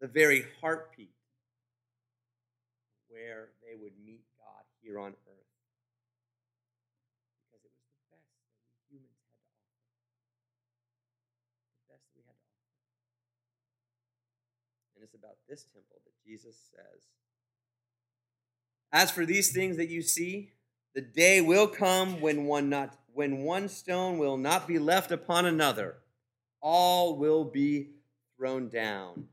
the 0.00 0.06
very 0.06 0.44
heartbeat 0.60 1.14
where 3.12 3.52
they 3.60 3.76
would 3.76 3.92
meet 4.00 4.24
God 4.40 4.64
here 4.80 4.98
on 4.98 5.12
earth. 5.12 5.52
Because 7.44 7.60
it 7.60 7.72
was 7.76 7.84
the 7.92 8.00
best 8.08 8.24
that 8.32 8.48
we 8.56 8.96
humans 8.96 9.20
had 9.28 9.44
to 9.44 9.52
offer. 9.52 9.76
The 11.76 11.92
best 11.92 12.08
that 12.08 12.16
we 12.16 12.24
had 12.24 12.40
to 12.40 12.48
offer. 12.56 12.80
And 14.96 15.04
it's 15.04 15.12
about 15.14 15.36
this 15.44 15.68
temple 15.68 16.00
that 16.08 16.16
Jesus 16.24 16.56
says 16.72 17.04
As 18.90 19.12
for 19.12 19.28
these 19.28 19.52
things 19.52 19.76
that 19.76 19.92
you 19.92 20.00
see, 20.00 20.56
the 20.94 21.04
day 21.04 21.40
will 21.40 21.68
come 21.68 22.20
when 22.20 22.46
one 22.48 22.68
not 22.72 22.96
when 23.12 23.42
one 23.42 23.68
stone 23.68 24.16
will 24.16 24.38
not 24.38 24.66
be 24.66 24.78
left 24.78 25.12
upon 25.12 25.44
another 25.44 25.96
all 26.62 27.16
will 27.18 27.44
be 27.44 27.90
thrown 28.38 28.68
down 28.68 29.28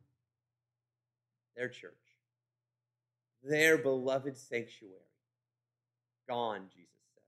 their 1.55 1.69
church 1.69 1.93
their 3.43 3.77
beloved 3.77 4.37
sanctuary. 4.37 4.95
Gone, 6.27 6.61
Jesus 6.73 6.89
says. 7.15 7.23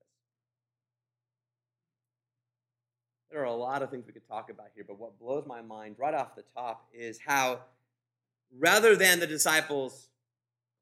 There 3.32 3.42
are 3.42 3.46
a 3.46 3.54
lot 3.54 3.82
of 3.82 3.90
things 3.90 4.06
we 4.06 4.14
could 4.14 4.28
talk 4.28 4.50
about 4.50 4.68
here, 4.76 4.86
but 4.88 5.00
what 5.00 5.20
blows 5.20 5.46
my 5.48 5.62
mind 5.62 5.96
right 5.98 6.14
off 6.14 6.36
the 6.36 6.44
top 6.56 6.88
is 6.94 7.20
how, 7.26 7.62
rather 8.58 8.96
than 8.96 9.20
the 9.20 9.28
disciples 9.28 10.10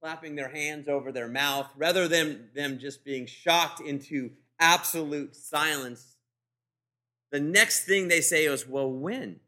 clapping 0.01 0.36
their 0.36 0.50
hands 0.50 0.88
over 0.88 1.12
their 1.12 1.27
mouth, 1.27 1.67
rather 1.77 2.07
than 2.07 2.50
them 2.55 2.79
just 2.79 3.03
being 3.03 3.25
shocked 3.25 3.81
into 3.81 4.31
absolute 4.59 5.36
silence, 5.36 6.15
the 7.31 7.39
next 7.39 7.86
thing 7.86 8.07
they 8.07 8.21
say 8.21 8.45
is, 8.45 8.67
Well, 8.67 8.91
when? 8.91 9.39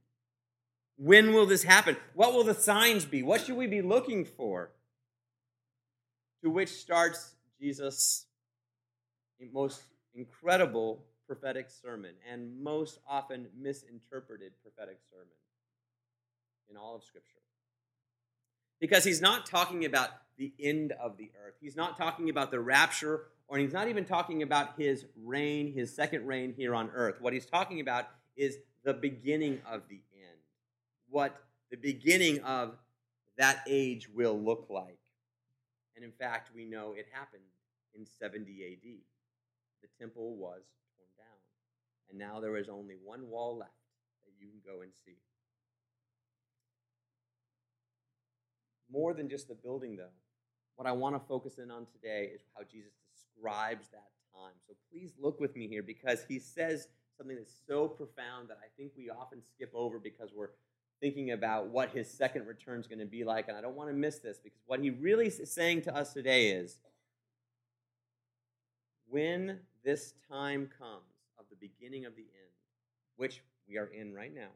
When 0.97 1.33
will 1.33 1.47
this 1.47 1.63
happen? 1.63 1.97
What 2.13 2.33
will 2.33 2.43
the 2.43 2.53
signs 2.53 3.05
be? 3.05 3.23
What 3.23 3.41
should 3.41 3.57
we 3.57 3.65
be 3.65 3.81
looking 3.81 4.23
for? 4.23 4.69
To 6.43 6.49
which 6.49 6.69
starts 6.69 7.35
Jesus' 7.59 8.25
most 9.53 9.81
incredible 10.13 11.03
prophetic 11.27 11.69
sermon 11.69 12.11
and 12.29 12.61
most 12.61 12.99
often 13.07 13.47
misinterpreted 13.59 14.51
prophetic 14.61 14.99
sermon 15.09 15.27
in 16.69 16.77
all 16.77 16.95
of 16.95 17.03
Scripture. 17.03 17.39
Because 18.79 19.03
he's 19.03 19.21
not 19.21 19.45
talking 19.45 19.85
about 19.85 20.09
the 20.37 20.51
end 20.59 20.93
of 20.99 21.17
the 21.17 21.31
earth. 21.45 21.53
He's 21.61 21.75
not 21.75 21.97
talking 21.97 22.29
about 22.29 22.49
the 22.49 22.59
rapture, 22.59 23.25
or 23.47 23.57
he's 23.57 23.73
not 23.73 23.87
even 23.87 24.05
talking 24.05 24.41
about 24.41 24.73
his 24.77 25.05
reign, 25.23 25.71
his 25.73 25.93
second 25.95 26.25
reign 26.25 26.53
here 26.55 26.73
on 26.73 26.89
earth. 26.95 27.21
What 27.21 27.33
he's 27.33 27.45
talking 27.45 27.79
about 27.79 28.07
is 28.35 28.57
the 28.83 28.93
beginning 28.93 29.61
of 29.69 29.81
the 29.87 30.01
end, 30.15 30.39
what 31.09 31.35
the 31.69 31.77
beginning 31.77 32.41
of 32.41 32.75
that 33.37 33.61
age 33.67 34.09
will 34.09 34.39
look 34.39 34.67
like. 34.69 34.97
And 35.95 36.05
in 36.05 36.11
fact, 36.11 36.51
we 36.55 36.65
know 36.65 36.93
it 36.97 37.07
happened 37.11 37.43
in 37.93 38.05
70 38.05 38.41
AD. 38.41 38.89
The 39.81 39.89
temple 39.99 40.35
was 40.35 40.61
torn 40.95 41.09
down, 41.17 41.39
and 42.09 42.19
now 42.19 42.39
there 42.39 42.57
is 42.57 42.69
only 42.69 42.95
one 43.03 43.29
wall 43.29 43.57
left 43.57 43.71
that 44.25 44.33
you 44.39 44.47
can 44.47 44.61
go 44.65 44.81
and 44.81 44.91
see. 45.05 45.17
More 48.91 49.13
than 49.13 49.29
just 49.29 49.47
the 49.47 49.55
building, 49.55 49.95
though, 49.95 50.13
what 50.75 50.87
I 50.87 50.91
want 50.91 51.15
to 51.15 51.27
focus 51.27 51.57
in 51.57 51.71
on 51.71 51.85
today 51.85 52.29
is 52.33 52.41
how 52.55 52.63
Jesus 52.63 52.91
describes 53.13 53.87
that 53.89 54.09
time. 54.33 54.53
So 54.67 54.73
please 54.91 55.13
look 55.19 55.39
with 55.39 55.55
me 55.55 55.67
here 55.67 55.83
because 55.83 56.23
he 56.27 56.39
says 56.39 56.87
something 57.17 57.35
that's 57.35 57.55
so 57.67 57.87
profound 57.87 58.49
that 58.49 58.57
I 58.63 58.67
think 58.77 58.91
we 58.97 59.09
often 59.09 59.41
skip 59.55 59.71
over 59.73 59.99
because 59.99 60.31
we're 60.35 60.49
thinking 61.01 61.31
about 61.31 61.67
what 61.67 61.89
his 61.89 62.09
second 62.09 62.45
return 62.45 62.79
is 62.79 62.87
going 62.87 62.99
to 62.99 63.05
be 63.05 63.23
like. 63.23 63.47
And 63.47 63.57
I 63.57 63.61
don't 63.61 63.75
want 63.75 63.89
to 63.89 63.95
miss 63.95 64.19
this 64.19 64.37
because 64.37 64.61
what 64.67 64.79
he 64.79 64.91
really 64.91 65.27
is 65.27 65.51
saying 65.51 65.81
to 65.83 65.95
us 65.95 66.13
today 66.13 66.51
is 66.51 66.77
when 69.09 69.59
this 69.83 70.13
time 70.29 70.69
comes 70.77 71.01
of 71.37 71.45
the 71.49 71.55
beginning 71.55 72.05
of 72.05 72.15
the 72.15 72.21
end, 72.21 72.51
which 73.17 73.41
we 73.67 73.77
are 73.77 73.87
in 73.87 74.13
right 74.13 74.33
now, 74.33 74.51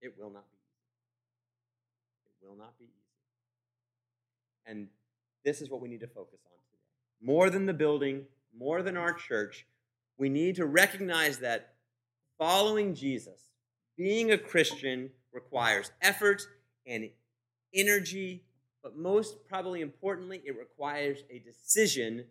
it 0.00 0.14
will 0.18 0.30
not 0.30 0.44
be 0.50 0.56
easy. 0.56 2.42
It 2.42 2.48
will 2.48 2.56
not 2.56 2.78
be 2.78 2.84
easy. 2.84 2.92
And 4.66 4.88
this 5.44 5.60
is 5.60 5.70
what 5.70 5.80
we 5.80 5.88
need 5.88 6.00
to 6.00 6.08
focus 6.08 6.40
on 6.46 6.58
today. 6.70 6.82
More 7.20 7.50
than 7.50 7.66
the 7.66 7.74
building, 7.74 8.24
more 8.58 8.82
than 8.82 8.96
our 8.96 9.12
church, 9.12 9.66
we 10.18 10.28
need 10.28 10.56
to 10.56 10.66
recognize 10.66 11.38
that 11.38 11.74
following 12.38 12.94
Jesus, 12.94 13.40
being 13.96 14.32
a 14.32 14.38
Christian, 14.38 15.10
requires 15.32 15.90
effort 16.00 16.46
and 16.86 17.10
energy, 17.74 18.42
but 18.82 18.96
most 18.96 19.46
probably 19.48 19.80
importantly, 19.80 20.42
it 20.44 20.56
requires 20.58 21.24
a 21.30 21.38
decision 21.40 22.24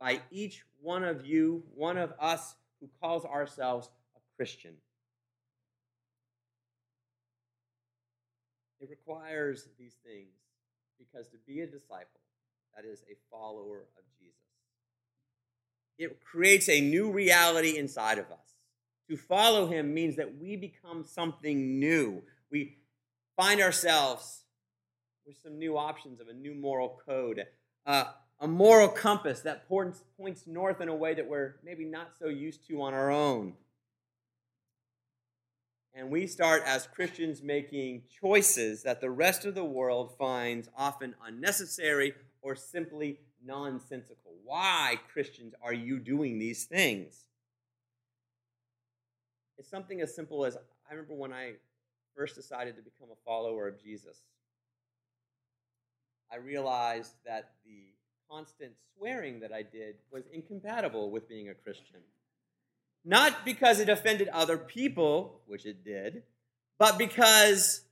by 0.00 0.20
each 0.30 0.64
one 0.80 1.04
of 1.04 1.26
you, 1.26 1.62
one 1.74 1.96
of 1.96 2.12
us 2.20 2.54
who 2.80 2.88
calls 3.00 3.24
ourselves 3.24 3.88
a 4.16 4.20
Christian. 4.36 4.72
It 8.80 8.90
requires 8.90 9.68
these 9.78 9.94
things 10.04 10.34
because 10.98 11.28
to 11.28 11.36
be 11.46 11.60
a 11.60 11.66
disciple, 11.66 12.20
that 12.74 12.84
is 12.84 13.02
a 13.10 13.14
follower 13.30 13.84
of 13.96 14.04
Jesus, 14.18 14.34
it 15.98 16.20
creates 16.24 16.68
a 16.68 16.80
new 16.80 17.10
reality 17.10 17.78
inside 17.78 18.18
of 18.18 18.26
us. 18.26 18.51
To 19.12 19.18
follow 19.18 19.66
him 19.66 19.92
means 19.92 20.16
that 20.16 20.38
we 20.38 20.56
become 20.56 21.04
something 21.04 21.78
new. 21.78 22.22
We 22.50 22.78
find 23.36 23.60
ourselves 23.60 24.44
with 25.26 25.36
some 25.42 25.58
new 25.58 25.76
options 25.76 26.18
of 26.18 26.28
a 26.28 26.32
new 26.32 26.54
moral 26.54 26.98
code, 27.04 27.44
uh, 27.84 28.04
a 28.40 28.48
moral 28.48 28.88
compass 28.88 29.40
that 29.40 29.68
points, 29.68 30.02
points 30.16 30.46
north 30.46 30.80
in 30.80 30.88
a 30.88 30.94
way 30.94 31.12
that 31.12 31.28
we're 31.28 31.56
maybe 31.62 31.84
not 31.84 32.12
so 32.18 32.28
used 32.28 32.66
to 32.68 32.80
on 32.80 32.94
our 32.94 33.10
own. 33.10 33.52
And 35.92 36.10
we 36.10 36.26
start 36.26 36.62
as 36.64 36.86
Christians 36.86 37.42
making 37.42 38.04
choices 38.18 38.82
that 38.84 39.02
the 39.02 39.10
rest 39.10 39.44
of 39.44 39.54
the 39.54 39.62
world 39.62 40.14
finds 40.18 40.70
often 40.74 41.14
unnecessary 41.22 42.14
or 42.40 42.56
simply 42.56 43.18
nonsensical. 43.44 44.32
Why, 44.42 45.00
Christians, 45.12 45.52
are 45.62 45.74
you 45.74 45.98
doing 45.98 46.38
these 46.38 46.64
things? 46.64 47.26
It's 49.62 49.70
something 49.70 50.00
as 50.00 50.12
simple 50.12 50.44
as 50.44 50.56
I 50.56 50.92
remember 50.92 51.14
when 51.14 51.32
I 51.32 51.52
first 52.16 52.34
decided 52.34 52.74
to 52.74 52.82
become 52.82 53.10
a 53.12 53.24
follower 53.24 53.68
of 53.68 53.80
Jesus, 53.80 54.18
I 56.32 56.38
realized 56.38 57.12
that 57.24 57.52
the 57.64 57.94
constant 58.28 58.72
swearing 58.96 59.38
that 59.38 59.52
I 59.52 59.62
did 59.62 59.94
was 60.10 60.24
incompatible 60.32 61.12
with 61.12 61.28
being 61.28 61.48
a 61.48 61.54
Christian. 61.54 62.00
Not 63.04 63.44
because 63.44 63.78
it 63.78 63.88
offended 63.88 64.26
other 64.30 64.58
people, 64.58 65.42
which 65.46 65.64
it 65.64 65.84
did, 65.84 66.24
but 66.76 66.98
because 66.98 67.82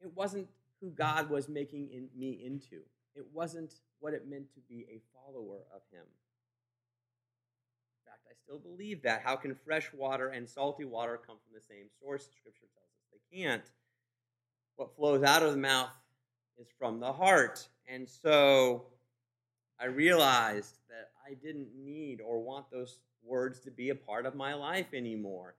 it 0.00 0.12
wasn't 0.14 0.46
who 0.80 0.90
God 0.90 1.28
was 1.28 1.48
making 1.48 1.88
in, 1.90 2.08
me 2.16 2.40
into. 2.46 2.82
It 3.16 3.26
wasn't 3.32 3.74
what 3.98 4.14
it 4.14 4.30
meant 4.30 4.54
to 4.54 4.60
be 4.68 4.86
a 4.88 5.00
follower 5.12 5.58
of 5.74 5.82
Him. 5.90 6.04
I 8.28 8.34
still 8.44 8.58
believe 8.58 9.02
that. 9.02 9.22
How 9.22 9.36
can 9.36 9.54
fresh 9.54 9.90
water 9.92 10.28
and 10.28 10.48
salty 10.48 10.84
water 10.84 11.20
come 11.24 11.36
from 11.36 11.54
the 11.54 11.60
same 11.60 11.86
source? 12.00 12.28
Scripture 12.38 12.66
tells 12.74 12.88
us 12.88 13.04
they 13.12 13.36
can't. 13.36 13.64
What 14.76 14.96
flows 14.96 15.22
out 15.22 15.42
of 15.42 15.52
the 15.52 15.58
mouth 15.58 15.90
is 16.58 16.66
from 16.78 17.00
the 17.00 17.12
heart. 17.12 17.66
And 17.88 18.08
so 18.08 18.86
I 19.80 19.86
realized 19.86 20.78
that 20.88 21.10
I 21.26 21.34
didn't 21.34 21.68
need 21.76 22.20
or 22.20 22.42
want 22.42 22.70
those 22.70 22.98
words 23.22 23.60
to 23.60 23.70
be 23.70 23.90
a 23.90 23.94
part 23.94 24.26
of 24.26 24.34
my 24.34 24.54
life 24.54 24.94
anymore. 24.94 25.54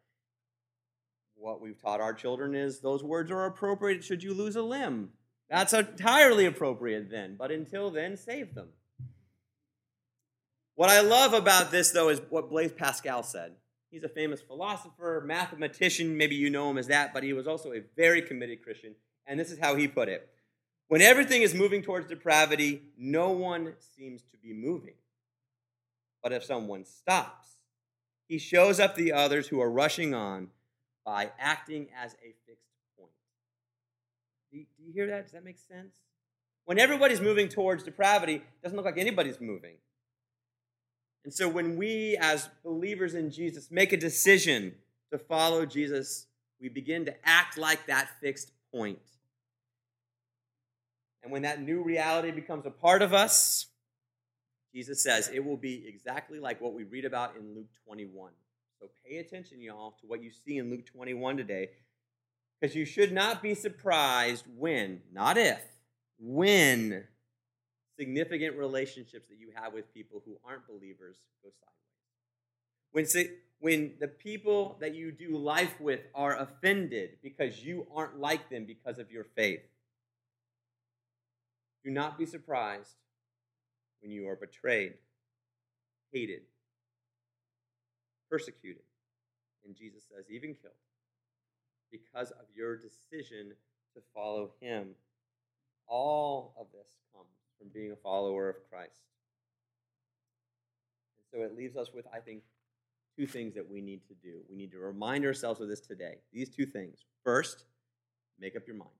What 1.35 1.61
we've 1.61 1.81
taught 1.81 2.01
our 2.01 2.13
children 2.13 2.55
is 2.55 2.79
those 2.79 3.03
words 3.03 3.29
are 3.31 3.45
appropriate 3.45 4.03
should 4.03 4.23
you 4.23 4.33
lose 4.33 4.55
a 4.55 4.61
limb. 4.61 5.09
That's 5.49 5.73
entirely 5.73 6.45
appropriate 6.45 7.09
then, 7.11 7.35
but 7.37 7.51
until 7.51 7.91
then, 7.91 8.17
save 8.17 8.55
them. 8.55 8.69
What 10.75 10.89
I 10.89 11.01
love 11.01 11.33
about 11.33 11.71
this, 11.71 11.91
though, 11.91 12.09
is 12.09 12.21
what 12.29 12.49
Blaise 12.49 12.73
Pascal 12.73 13.23
said. 13.23 13.53
He's 13.89 14.03
a 14.03 14.09
famous 14.09 14.41
philosopher, 14.41 15.23
mathematician, 15.25 16.17
maybe 16.17 16.35
you 16.35 16.49
know 16.49 16.69
him 16.69 16.77
as 16.77 16.87
that, 16.87 17.13
but 17.13 17.23
he 17.23 17.31
was 17.31 17.47
also 17.47 17.71
a 17.71 17.81
very 17.95 18.21
committed 18.21 18.61
Christian. 18.61 18.93
And 19.25 19.39
this 19.39 19.51
is 19.51 19.59
how 19.59 19.75
he 19.75 19.87
put 19.87 20.09
it 20.09 20.29
When 20.89 21.01
everything 21.01 21.41
is 21.41 21.53
moving 21.53 21.81
towards 21.81 22.07
depravity, 22.07 22.81
no 22.97 23.31
one 23.31 23.73
seems 23.79 24.23
to 24.31 24.37
be 24.37 24.53
moving. 24.53 24.95
But 26.21 26.33
if 26.33 26.43
someone 26.43 26.83
stops, 26.83 27.47
he 28.27 28.37
shows 28.37 28.79
up 28.79 28.95
the 28.95 29.13
others 29.13 29.47
who 29.47 29.61
are 29.61 29.71
rushing 29.71 30.13
on 30.13 30.49
by 31.05 31.31
acting 31.39 31.87
as 31.95 32.15
a 32.15 32.33
fixed 32.45 32.67
point. 32.97 33.11
Do 34.51 34.57
you, 34.57 34.65
do 34.77 34.83
you 34.83 34.91
hear 34.91 35.07
that? 35.07 35.23
Does 35.23 35.31
that 35.31 35.45
make 35.45 35.59
sense? 35.59 35.95
When 36.65 36.79
everybody's 36.79 37.21
moving 37.21 37.47
towards 37.47 37.83
depravity, 37.83 38.35
it 38.35 38.61
doesn't 38.63 38.75
look 38.75 38.85
like 38.85 38.97
anybody's 38.97 39.39
moving. 39.39 39.75
And 41.25 41.33
so 41.33 41.49
when 41.49 41.75
we, 41.75 42.17
as 42.21 42.47
believers 42.63 43.15
in 43.15 43.31
Jesus, 43.31 43.71
make 43.71 43.91
a 43.91 43.97
decision 43.97 44.75
to 45.11 45.17
follow 45.17 45.65
Jesus, 45.65 46.27
we 46.61 46.69
begin 46.69 47.03
to 47.05 47.15
act 47.27 47.57
like 47.57 47.87
that 47.87 48.09
fixed 48.21 48.51
point. 48.71 48.99
And 51.23 51.31
when 51.31 51.41
that 51.41 51.59
new 51.59 51.81
reality 51.81 52.29
becomes 52.29 52.67
a 52.67 52.69
part 52.69 53.01
of 53.01 53.11
us, 53.11 53.65
Jesus 54.71 55.01
says 55.01 55.31
it 55.33 55.43
will 55.43 55.57
be 55.57 55.83
exactly 55.87 56.39
like 56.39 56.61
what 56.61 56.75
we 56.75 56.83
read 56.83 57.05
about 57.05 57.35
in 57.35 57.55
Luke 57.55 57.71
21. 57.87 58.31
So 58.79 58.89
pay 59.03 59.17
attention, 59.17 59.59
y'all, 59.61 59.97
to 60.01 60.05
what 60.05 60.21
you 60.21 60.29
see 60.29 60.59
in 60.59 60.69
Luke 60.69 60.85
21 60.85 61.37
today, 61.37 61.69
because 62.61 62.75
you 62.75 62.85
should 62.85 63.11
not 63.11 63.41
be 63.41 63.55
surprised 63.55 64.45
when, 64.55 65.01
not 65.11 65.39
if, 65.39 65.63
when 66.19 67.05
significant 67.97 68.57
relationships 68.57 69.27
that 69.29 69.39
you 69.39 69.49
have 69.55 69.73
with 69.73 69.93
people 69.93 70.21
who 70.25 70.37
aren't 70.47 70.67
believers 70.67 71.17
go 71.43 71.49
sideways. 71.49 73.13
When, 73.13 73.29
when 73.59 73.93
the 73.99 74.07
people 74.07 74.77
that 74.79 74.95
you 74.95 75.11
do 75.11 75.37
life 75.37 75.79
with 75.79 76.01
are 76.13 76.37
offended 76.37 77.17
because 77.21 77.63
you 77.63 77.87
aren't 77.93 78.19
like 78.19 78.49
them 78.49 78.65
because 78.65 78.99
of 78.99 79.11
your 79.11 79.25
faith, 79.35 79.61
do 81.83 81.91
not 81.91 82.17
be 82.17 82.25
surprised 82.25 82.95
when 84.01 84.11
you 84.11 84.27
are 84.27 84.35
betrayed, 84.35 84.93
hated, 86.11 86.41
persecuted, 88.29 88.83
and 89.65 89.75
Jesus 89.75 90.03
says, 90.09 90.25
even 90.29 90.55
killed, 90.55 90.73
because 91.91 92.31
of 92.31 92.45
your 92.55 92.75
decision 92.75 93.53
to 93.93 94.01
follow 94.13 94.51
Him. 94.59 94.89
All 95.87 96.53
of 96.59 96.67
this 96.71 96.87
comes 97.13 97.44
from 97.57 97.69
being 97.73 97.91
a 97.91 97.95
follower 97.95 98.49
of 98.49 98.55
Christ. 98.69 99.01
And 101.17 101.25
so 101.31 101.45
it 101.45 101.57
leaves 101.57 101.75
us 101.75 101.89
with, 101.93 102.05
I 102.13 102.19
think, 102.19 102.43
two 103.17 103.25
things 103.25 103.55
that 103.55 103.69
we 103.69 103.81
need 103.81 104.01
to 104.07 104.13
do. 104.15 104.39
We 104.49 104.55
need 104.55 104.71
to 104.71 104.79
remind 104.79 105.25
ourselves 105.25 105.61
of 105.61 105.67
this 105.67 105.81
today. 105.81 106.17
These 106.33 106.49
two 106.49 106.65
things. 106.65 107.05
First, 107.23 107.65
make 108.39 108.55
up 108.55 108.67
your 108.67 108.75
mind. 108.75 108.91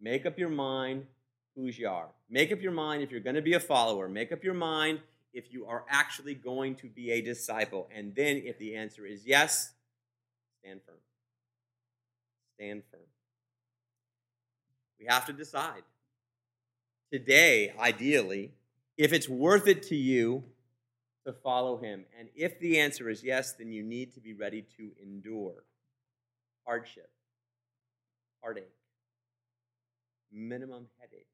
Make 0.00 0.26
up 0.26 0.38
your 0.38 0.48
mind 0.48 1.06
whose 1.54 1.78
you 1.78 1.88
are. 1.88 2.08
Make 2.28 2.52
up 2.52 2.60
your 2.60 2.72
mind 2.72 3.02
if 3.02 3.10
you're 3.10 3.20
going 3.20 3.36
to 3.36 3.42
be 3.42 3.54
a 3.54 3.60
follower. 3.60 4.08
Make 4.08 4.32
up 4.32 4.42
your 4.42 4.54
mind 4.54 5.00
if 5.32 5.52
you 5.52 5.66
are 5.66 5.84
actually 5.88 6.34
going 6.34 6.74
to 6.76 6.88
be 6.88 7.12
a 7.12 7.20
disciple. 7.20 7.88
And 7.94 8.14
then, 8.14 8.42
if 8.44 8.58
the 8.58 8.76
answer 8.76 9.06
is 9.06 9.26
yes, 9.26 9.72
stand 10.60 10.80
firm. 10.86 10.96
Stand 12.56 12.82
firm. 12.90 13.00
We 14.98 15.06
have 15.06 15.26
to 15.26 15.32
decide. 15.32 15.82
Today, 17.12 17.72
ideally, 17.78 18.52
if 18.96 19.12
it's 19.12 19.28
worth 19.28 19.66
it 19.66 19.82
to 19.84 19.96
you 19.96 20.44
to 21.26 21.32
follow 21.32 21.76
him. 21.76 22.04
And 22.18 22.28
if 22.34 22.58
the 22.60 22.80
answer 22.80 23.08
is 23.08 23.22
yes, 23.22 23.52
then 23.52 23.72
you 23.72 23.82
need 23.82 24.14
to 24.14 24.20
be 24.20 24.34
ready 24.34 24.64
to 24.76 24.90
endure 25.02 25.64
hardship, 26.66 27.10
heartache, 28.42 28.64
minimum 30.32 30.86
headache. 30.98 31.26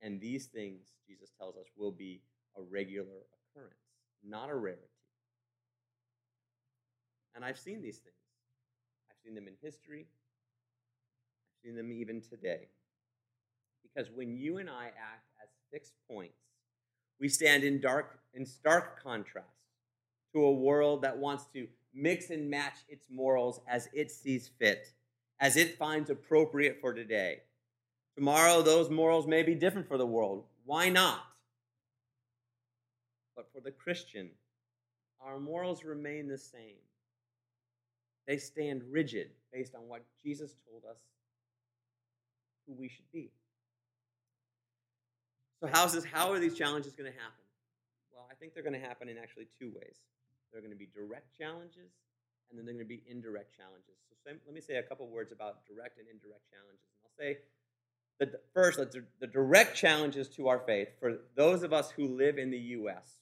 And 0.00 0.20
these 0.20 0.46
things, 0.46 0.86
Jesus 1.06 1.30
tells 1.38 1.56
us, 1.56 1.66
will 1.76 1.92
be 1.92 2.20
a 2.56 2.62
regular 2.62 3.26
occurrence, 3.54 3.74
not 4.24 4.50
a 4.50 4.54
rarity. 4.54 4.82
And 7.34 7.44
I've 7.44 7.58
seen 7.58 7.82
these 7.82 7.98
things. 7.98 8.14
I've 9.10 9.16
seen 9.24 9.34
them 9.34 9.48
in 9.48 9.54
history. 9.62 10.06
I've 10.06 11.62
seen 11.64 11.76
them 11.76 11.92
even 11.92 12.20
today. 12.20 12.68
Because 13.94 14.10
when 14.14 14.36
you 14.36 14.58
and 14.58 14.68
I 14.68 14.86
act 14.86 15.26
as 15.42 15.48
fixed 15.72 15.94
points, 16.10 16.38
we 17.20 17.28
stand 17.28 17.64
in 17.64 17.80
dark 17.80 18.18
in 18.34 18.46
stark 18.46 19.02
contrast 19.02 19.46
to 20.32 20.44
a 20.44 20.52
world 20.52 21.02
that 21.02 21.16
wants 21.16 21.46
to 21.54 21.66
mix 21.94 22.30
and 22.30 22.48
match 22.48 22.76
its 22.88 23.06
morals 23.10 23.60
as 23.66 23.88
it 23.92 24.10
sees 24.10 24.50
fit, 24.58 24.92
as 25.40 25.56
it 25.56 25.78
finds 25.78 26.10
appropriate 26.10 26.78
for 26.80 26.92
today. 26.92 27.38
Tomorrow, 28.16 28.62
those 28.62 28.90
morals 28.90 29.26
may 29.26 29.42
be 29.42 29.54
different 29.54 29.88
for 29.88 29.98
the 29.98 30.06
world. 30.06 30.44
Why 30.64 30.88
not? 30.88 31.20
But 33.34 33.48
for 33.52 33.60
the 33.60 33.70
Christian, 33.70 34.30
our 35.20 35.38
morals 35.38 35.84
remain 35.84 36.28
the 36.28 36.38
same. 36.38 36.76
They 38.26 38.36
stand 38.36 38.82
rigid 38.90 39.30
based 39.52 39.74
on 39.74 39.88
what 39.88 40.04
Jesus 40.22 40.54
told 40.68 40.82
us 40.84 40.98
who 42.66 42.74
we 42.74 42.88
should 42.88 43.10
be. 43.12 43.30
So 45.60 45.68
how's 45.72 45.92
this, 45.92 46.04
how 46.04 46.30
are 46.32 46.38
these 46.38 46.54
challenges 46.54 46.94
going 46.94 47.10
to 47.10 47.18
happen? 47.18 47.44
Well, 48.14 48.26
I 48.30 48.34
think 48.34 48.54
they're 48.54 48.62
going 48.62 48.80
to 48.80 48.86
happen 48.86 49.08
in 49.08 49.18
actually 49.18 49.46
two 49.58 49.72
ways. 49.74 49.96
They're 50.52 50.62
going 50.62 50.72
to 50.72 50.78
be 50.78 50.88
direct 50.94 51.36
challenges, 51.36 51.90
and 52.48 52.58
then 52.58 52.64
they're 52.64 52.74
going 52.74 52.86
to 52.86 52.88
be 52.88 53.02
indirect 53.08 53.56
challenges. 53.56 53.98
So 54.24 54.30
let 54.46 54.54
me 54.54 54.60
say 54.60 54.76
a 54.76 54.82
couple 54.82 55.06
words 55.08 55.32
about 55.32 55.66
direct 55.66 55.98
and 55.98 56.06
indirect 56.08 56.46
challenges. 56.50 56.86
And 56.94 57.04
I'll 57.04 57.18
say 57.18 57.38
that 58.20 58.42
first, 58.54 58.78
the 59.20 59.26
direct 59.26 59.76
challenges 59.76 60.28
to 60.30 60.48
our 60.48 60.60
faith 60.60 60.88
for 61.00 61.18
those 61.36 61.62
of 61.62 61.72
us 61.72 61.90
who 61.90 62.08
live 62.08 62.38
in 62.38 62.50
the 62.50 62.58
U.S. 62.58 63.20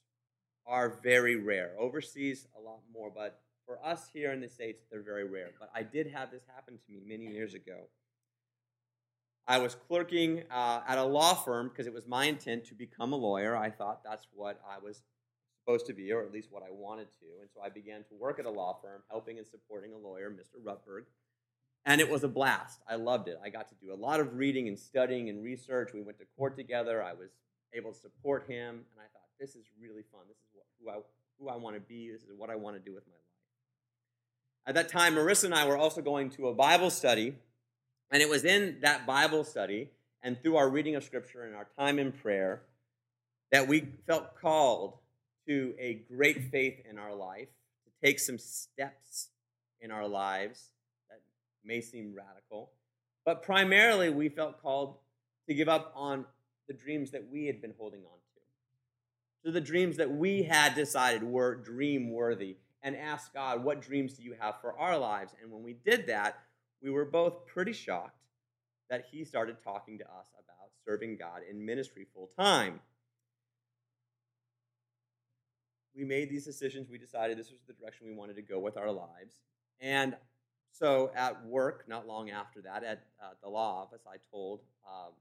are 0.66 0.98
very 1.02 1.36
rare. 1.36 1.72
Overseas, 1.78 2.46
a 2.56 2.60
lot 2.60 2.80
more, 2.92 3.10
but 3.14 3.40
for 3.66 3.84
us 3.84 4.08
here 4.12 4.32
in 4.32 4.40
the 4.40 4.48
States, 4.48 4.84
they're 4.90 5.02
very 5.02 5.24
rare. 5.24 5.50
But 5.58 5.70
I 5.74 5.82
did 5.82 6.06
have 6.12 6.30
this 6.30 6.42
happen 6.54 6.74
to 6.74 6.92
me 6.92 7.00
many 7.06 7.26
years 7.32 7.54
ago. 7.54 7.88
I 9.48 9.58
was 9.58 9.76
clerking 9.76 10.42
uh, 10.50 10.80
at 10.88 10.98
a 10.98 11.04
law 11.04 11.34
firm 11.34 11.68
because 11.68 11.86
it 11.86 11.94
was 11.94 12.06
my 12.06 12.24
intent 12.24 12.64
to 12.66 12.74
become 12.74 13.12
a 13.12 13.16
lawyer. 13.16 13.56
I 13.56 13.70
thought 13.70 14.02
that's 14.02 14.26
what 14.34 14.60
I 14.68 14.78
was 14.82 15.02
supposed 15.60 15.86
to 15.86 15.92
be, 15.92 16.12
or 16.12 16.22
at 16.22 16.32
least 16.32 16.48
what 16.50 16.64
I 16.64 16.70
wanted 16.70 17.08
to. 17.20 17.26
And 17.40 17.48
so 17.54 17.60
I 17.60 17.68
began 17.68 18.00
to 18.04 18.14
work 18.18 18.40
at 18.40 18.46
a 18.46 18.50
law 18.50 18.78
firm, 18.82 19.02
helping 19.08 19.38
and 19.38 19.46
supporting 19.46 19.92
a 19.92 19.98
lawyer, 19.98 20.30
Mr. 20.30 20.60
Rutberg. 20.64 21.04
And 21.84 22.00
it 22.00 22.10
was 22.10 22.24
a 22.24 22.28
blast. 22.28 22.80
I 22.88 22.96
loved 22.96 23.28
it. 23.28 23.38
I 23.44 23.48
got 23.48 23.68
to 23.68 23.74
do 23.76 23.92
a 23.92 23.94
lot 23.94 24.18
of 24.18 24.36
reading 24.36 24.66
and 24.66 24.76
studying 24.76 25.28
and 25.28 25.44
research. 25.44 25.90
We 25.94 26.02
went 26.02 26.18
to 26.18 26.24
court 26.36 26.56
together. 26.56 27.00
I 27.00 27.12
was 27.12 27.30
able 27.72 27.92
to 27.92 27.98
support 27.98 28.48
him. 28.48 28.74
And 28.74 28.98
I 28.98 29.06
thought, 29.12 29.28
this 29.38 29.50
is 29.50 29.66
really 29.80 30.02
fun. 30.10 30.22
This 30.26 30.38
is 30.38 30.48
what, 30.54 30.66
who 30.80 30.90
I, 30.90 31.02
who 31.38 31.48
I 31.48 31.62
want 31.62 31.76
to 31.76 31.80
be. 31.80 32.10
This 32.10 32.22
is 32.22 32.30
what 32.36 32.50
I 32.50 32.56
want 32.56 32.76
to 32.76 32.82
do 32.82 32.92
with 32.92 33.06
my 33.06 33.12
life. 33.12 33.22
At 34.68 34.74
that 34.74 34.88
time, 34.88 35.14
Marissa 35.14 35.44
and 35.44 35.54
I 35.54 35.68
were 35.68 35.78
also 35.78 36.02
going 36.02 36.30
to 36.30 36.48
a 36.48 36.54
Bible 36.54 36.90
study 36.90 37.36
and 38.10 38.22
it 38.22 38.28
was 38.28 38.44
in 38.44 38.78
that 38.82 39.06
Bible 39.06 39.44
study 39.44 39.90
and 40.22 40.40
through 40.42 40.56
our 40.56 40.68
reading 40.68 40.94
of 40.94 41.04
Scripture 41.04 41.44
and 41.44 41.54
our 41.54 41.68
time 41.78 41.98
in 41.98 42.12
prayer 42.12 42.62
that 43.52 43.68
we 43.68 43.86
felt 44.06 44.34
called 44.40 44.94
to 45.46 45.74
a 45.78 45.94
great 46.12 46.50
faith 46.50 46.80
in 46.88 46.98
our 46.98 47.14
life, 47.14 47.48
to 47.84 48.06
take 48.06 48.18
some 48.18 48.38
steps 48.38 49.28
in 49.80 49.90
our 49.90 50.06
lives 50.06 50.70
that 51.08 51.20
may 51.64 51.80
seem 51.80 52.14
radical. 52.14 52.70
But 53.24 53.42
primarily, 53.42 54.10
we 54.10 54.28
felt 54.28 54.60
called 54.60 54.96
to 55.48 55.54
give 55.54 55.68
up 55.68 55.92
on 55.94 56.24
the 56.68 56.74
dreams 56.74 57.12
that 57.12 57.30
we 57.30 57.46
had 57.46 57.60
been 57.60 57.74
holding 57.78 58.00
on 58.00 58.04
to. 58.04 59.44
So, 59.44 59.52
the 59.52 59.60
dreams 59.60 59.96
that 59.98 60.10
we 60.10 60.42
had 60.42 60.74
decided 60.74 61.22
were 61.22 61.54
dream 61.54 62.10
worthy, 62.10 62.56
and 62.82 62.96
ask 62.96 63.32
God, 63.32 63.62
What 63.62 63.80
dreams 63.80 64.14
do 64.14 64.22
you 64.22 64.34
have 64.40 64.60
for 64.60 64.78
our 64.78 64.98
lives? 64.98 65.34
And 65.42 65.52
when 65.52 65.62
we 65.62 65.74
did 65.74 66.06
that, 66.08 66.38
we 66.82 66.90
were 66.90 67.04
both 67.04 67.46
pretty 67.46 67.72
shocked 67.72 68.20
that 68.90 69.04
he 69.10 69.24
started 69.24 69.56
talking 69.62 69.98
to 69.98 70.04
us 70.04 70.26
about 70.34 70.70
serving 70.84 71.16
God 71.16 71.40
in 71.48 71.64
ministry 71.64 72.06
full 72.14 72.30
time. 72.38 72.80
We 75.94 76.04
made 76.04 76.30
these 76.30 76.44
decisions. 76.44 76.88
We 76.90 76.98
decided 76.98 77.38
this 77.38 77.50
was 77.50 77.60
the 77.66 77.72
direction 77.72 78.06
we 78.06 78.14
wanted 78.14 78.36
to 78.36 78.42
go 78.42 78.58
with 78.58 78.76
our 78.76 78.92
lives. 78.92 79.36
And 79.80 80.14
so 80.72 81.10
at 81.16 81.44
work, 81.46 81.84
not 81.88 82.06
long 82.06 82.30
after 82.30 82.60
that, 82.62 82.84
at 82.84 83.06
uh, 83.22 83.30
the 83.42 83.48
law 83.48 83.82
office, 83.82 84.02
I 84.06 84.16
told 84.30 84.60
um, 84.86 85.12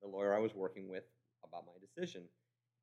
the 0.00 0.08
lawyer 0.08 0.34
I 0.34 0.38
was 0.38 0.54
working 0.54 0.88
with 0.88 1.02
about 1.44 1.64
my 1.66 1.72
decision. 1.80 2.22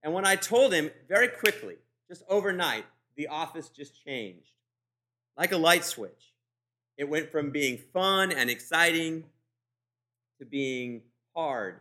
And 0.04 0.14
when 0.14 0.26
I 0.26 0.36
told 0.36 0.74
him 0.74 0.92
very 1.08 1.30
quickly, 1.30 1.76
just 2.10 2.24
overnight, 2.30 2.86
the 3.16 3.28
office 3.28 3.70
just 3.70 4.04
changed 4.04 4.52
like 5.38 5.52
a 5.52 5.58
light 5.58 5.86
switch. 5.86 6.35
It 6.98 7.10
went 7.10 7.32
from 7.32 7.52
being 7.52 7.78
fun 7.78 8.32
and 8.32 8.50
exciting 8.50 9.26
to 10.40 10.46
being 10.46 11.02
hard. 11.36 11.80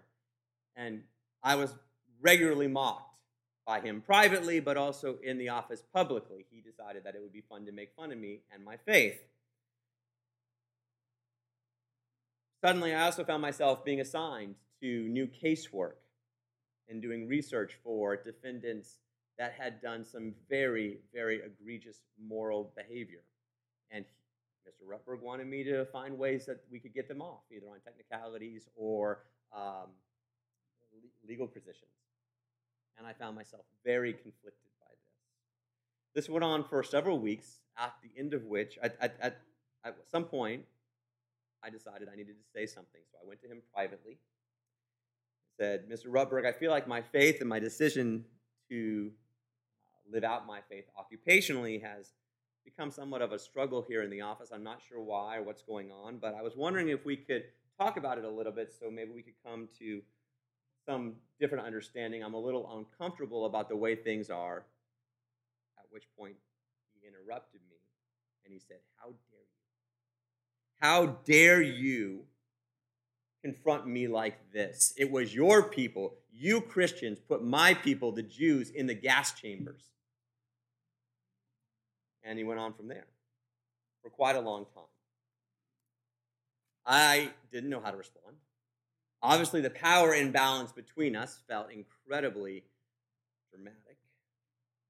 And 0.77 1.03
I 1.43 1.55
was 1.55 1.75
regularly 2.21 2.69
mocked 2.69 3.15
by 3.67 3.81
him 3.81 4.01
privately, 4.01 4.61
but 4.61 4.77
also 4.77 5.17
in 5.23 5.39
the 5.39 5.49
office 5.49 5.83
publicly. 5.93 6.47
He 6.51 6.61
decided 6.61 7.05
that 7.05 7.15
it 7.15 7.23
would 7.23 7.33
be 7.33 7.43
fun 7.49 7.65
to 7.67 7.73
make 7.73 7.93
fun 7.97 8.13
of 8.13 8.19
me 8.19 8.41
and 8.53 8.65
my 8.65 8.77
faith. 8.77 9.21
Suddenly, 12.63 12.95
I 12.95 13.05
also 13.05 13.25
found 13.25 13.43
myself 13.43 13.85
being 13.85 14.01
assigned 14.01 14.55
to 14.81 15.09
new 15.09 15.27
casework 15.27 15.97
and 16.89 17.01
doing 17.01 17.29
research 17.29 17.79
for 17.85 18.17
defendants 18.17 18.99
that 19.39 19.55
had 19.59 19.81
done 19.81 20.05
some 20.05 20.35
very, 20.49 20.99
very 21.13 21.41
egregious 21.45 21.99
moral 22.23 22.73
behavior. 22.77 23.21
And 23.91 24.05
Mr. 24.69 24.89
Rutberg 24.89 25.21
wanted 25.21 25.47
me 25.47 25.63
to 25.65 25.85
find 25.87 26.19
ways 26.19 26.47
that 26.47 26.65
we 26.71 26.79
could 26.79 26.95
get 26.95 27.09
them 27.09 27.21
off, 27.21 27.43
either 27.55 27.67
on 27.69 27.81
technicalities 27.81 28.69
or 28.75 29.21
um, 29.55 29.91
legal 31.29 31.47
positions. 31.47 31.91
And 32.97 33.07
I 33.07 33.13
found 33.13 33.37
myself 33.37 33.65
very 33.85 34.13
conflicted 34.13 34.71
by 34.81 34.91
this. 34.91 36.25
This 36.25 36.31
went 36.31 36.45
on 36.45 36.65
for 36.65 36.83
several 36.83 37.19
weeks, 37.19 37.59
at 37.77 37.93
the 38.03 38.19
end 38.19 38.35
of 38.35 38.45
which, 38.45 38.79
at, 38.83 38.97
at, 39.01 39.17
at, 39.21 39.41
at 39.85 39.97
some 40.11 40.25
point, 40.25 40.65
I 41.63 41.71
decided 41.71 42.09
I 42.13 42.17
needed 42.17 42.37
to 42.37 42.53
say 42.55 42.67
something. 42.67 43.01
So 43.11 43.19
I 43.23 43.27
went 43.27 43.41
to 43.43 43.49
him 43.49 43.63
privately. 43.73 44.19
Said, 45.59 45.89
Mr. 45.89 46.07
Rutberg, 46.07 46.47
I 46.47 46.53
feel 46.53 46.71
like 46.71 46.87
my 46.87 47.01
faith 47.01 47.41
and 47.41 47.49
my 47.49 47.59
decision 47.59 48.25
to 48.69 49.11
uh, 49.93 50.13
live 50.13 50.25
out 50.25 50.47
my 50.47 50.61
faith 50.69 50.85
occupationally 50.99 51.83
has 51.83 52.13
become 52.65 52.91
somewhat 52.91 53.23
of 53.23 53.33
a 53.33 53.39
struggle 53.39 53.85
here 53.87 54.03
in 54.03 54.11
the 54.11 54.21
office. 54.21 54.51
I'm 54.53 54.65
not 54.65 54.81
sure 54.89 55.01
why 55.01 55.37
or 55.37 55.43
what's 55.43 55.63
going 55.63 55.91
on, 55.91 56.19
but 56.19 56.35
I 56.35 56.43
was 56.43 56.57
wondering 56.57 56.89
if 56.89 57.05
we 57.05 57.17
could 57.17 57.45
talk 57.79 57.97
about 57.97 58.19
it 58.19 58.25
a 58.25 58.31
little 58.31 58.53
bit 58.53 58.73
so 58.79 58.91
maybe 58.91 59.11
we 59.11 59.23
could 59.23 59.35
come 59.45 59.69
to 59.79 60.03
some 60.87 61.15
different 61.41 61.67
understanding. 61.67 62.23
I'm 62.23 62.35
a 62.35 62.41
little 62.41 62.79
uncomfortable 62.79 63.47
about 63.47 63.69
the 63.69 63.77
way 63.77 63.97
things 63.97 64.31
are. 64.31 64.65
At 65.79 65.85
which 65.91 66.05
point 66.19 66.37
he 66.95 67.07
interrupted 67.07 67.61
me 67.69 67.77
and 68.45 68.53
he 68.53 68.59
said, 68.59 68.79
How 68.97 69.09
dare 69.09 69.43
you? 69.43 69.65
How 70.81 71.07
dare 71.25 71.63
you 71.63 72.25
confront 73.43 73.87
me 73.87 74.09
like 74.09 74.53
this? 74.53 74.95
It 74.97 75.11
was 75.11 75.35
your 75.35 75.63
people, 75.63 76.15
you 76.33 76.61
Christians, 76.61 77.19
put 77.21 77.45
my 77.45 77.75
people, 77.75 78.13
the 78.13 78.23
Jews, 78.23 78.71
in 78.71 78.87
the 78.87 78.95
gas 78.95 79.33
chambers. 79.33 79.94
And 82.25 82.39
he 82.39 82.45
went 82.45 82.59
on 82.59 82.73
from 82.73 82.89
there 82.89 83.07
for 84.03 84.11
quite 84.11 84.37
a 84.37 84.41
long 84.41 84.65
time. 84.75 84.85
I 86.87 87.31
didn't 87.53 87.71
know 87.71 87.81
how 87.81 87.91
to 87.91 87.97
respond. 87.97 88.37
Obviously, 89.23 89.61
the 89.61 89.71
power 89.71 90.15
imbalance 90.15 90.73
between 90.73 91.17
us 91.17 91.41
felt 91.49 91.69
incredibly 91.71 92.65
dramatic. 93.51 93.97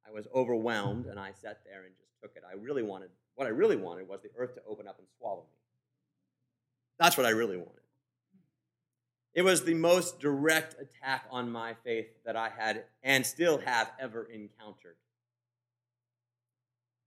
I 0.06 0.10
was 0.10 0.26
overwhelmed 0.34 1.06
and 1.06 1.18
I 1.18 1.32
sat 1.32 1.60
there 1.64 1.84
and 1.84 1.94
just 1.96 2.10
took 2.20 2.32
it. 2.36 2.42
I 2.48 2.54
really 2.54 2.82
wanted, 2.82 3.10
what 3.36 3.46
I 3.46 3.50
really 3.50 3.76
wanted 3.76 4.08
was 4.08 4.20
the 4.22 4.30
earth 4.36 4.54
to 4.54 4.62
open 4.68 4.88
up 4.88 4.98
and 4.98 5.06
swallow 5.18 5.42
me. 5.42 5.58
That's 6.98 7.16
what 7.16 7.26
I 7.26 7.30
really 7.30 7.56
wanted. 7.56 7.80
It 9.34 9.42
was 9.42 9.64
the 9.64 9.74
most 9.74 10.20
direct 10.20 10.76
attack 10.80 11.24
on 11.30 11.50
my 11.50 11.74
faith 11.84 12.06
that 12.24 12.36
I 12.36 12.50
had 12.56 12.84
and 13.02 13.26
still 13.26 13.58
have 13.58 13.90
ever 13.98 14.24
encountered. 14.24 14.96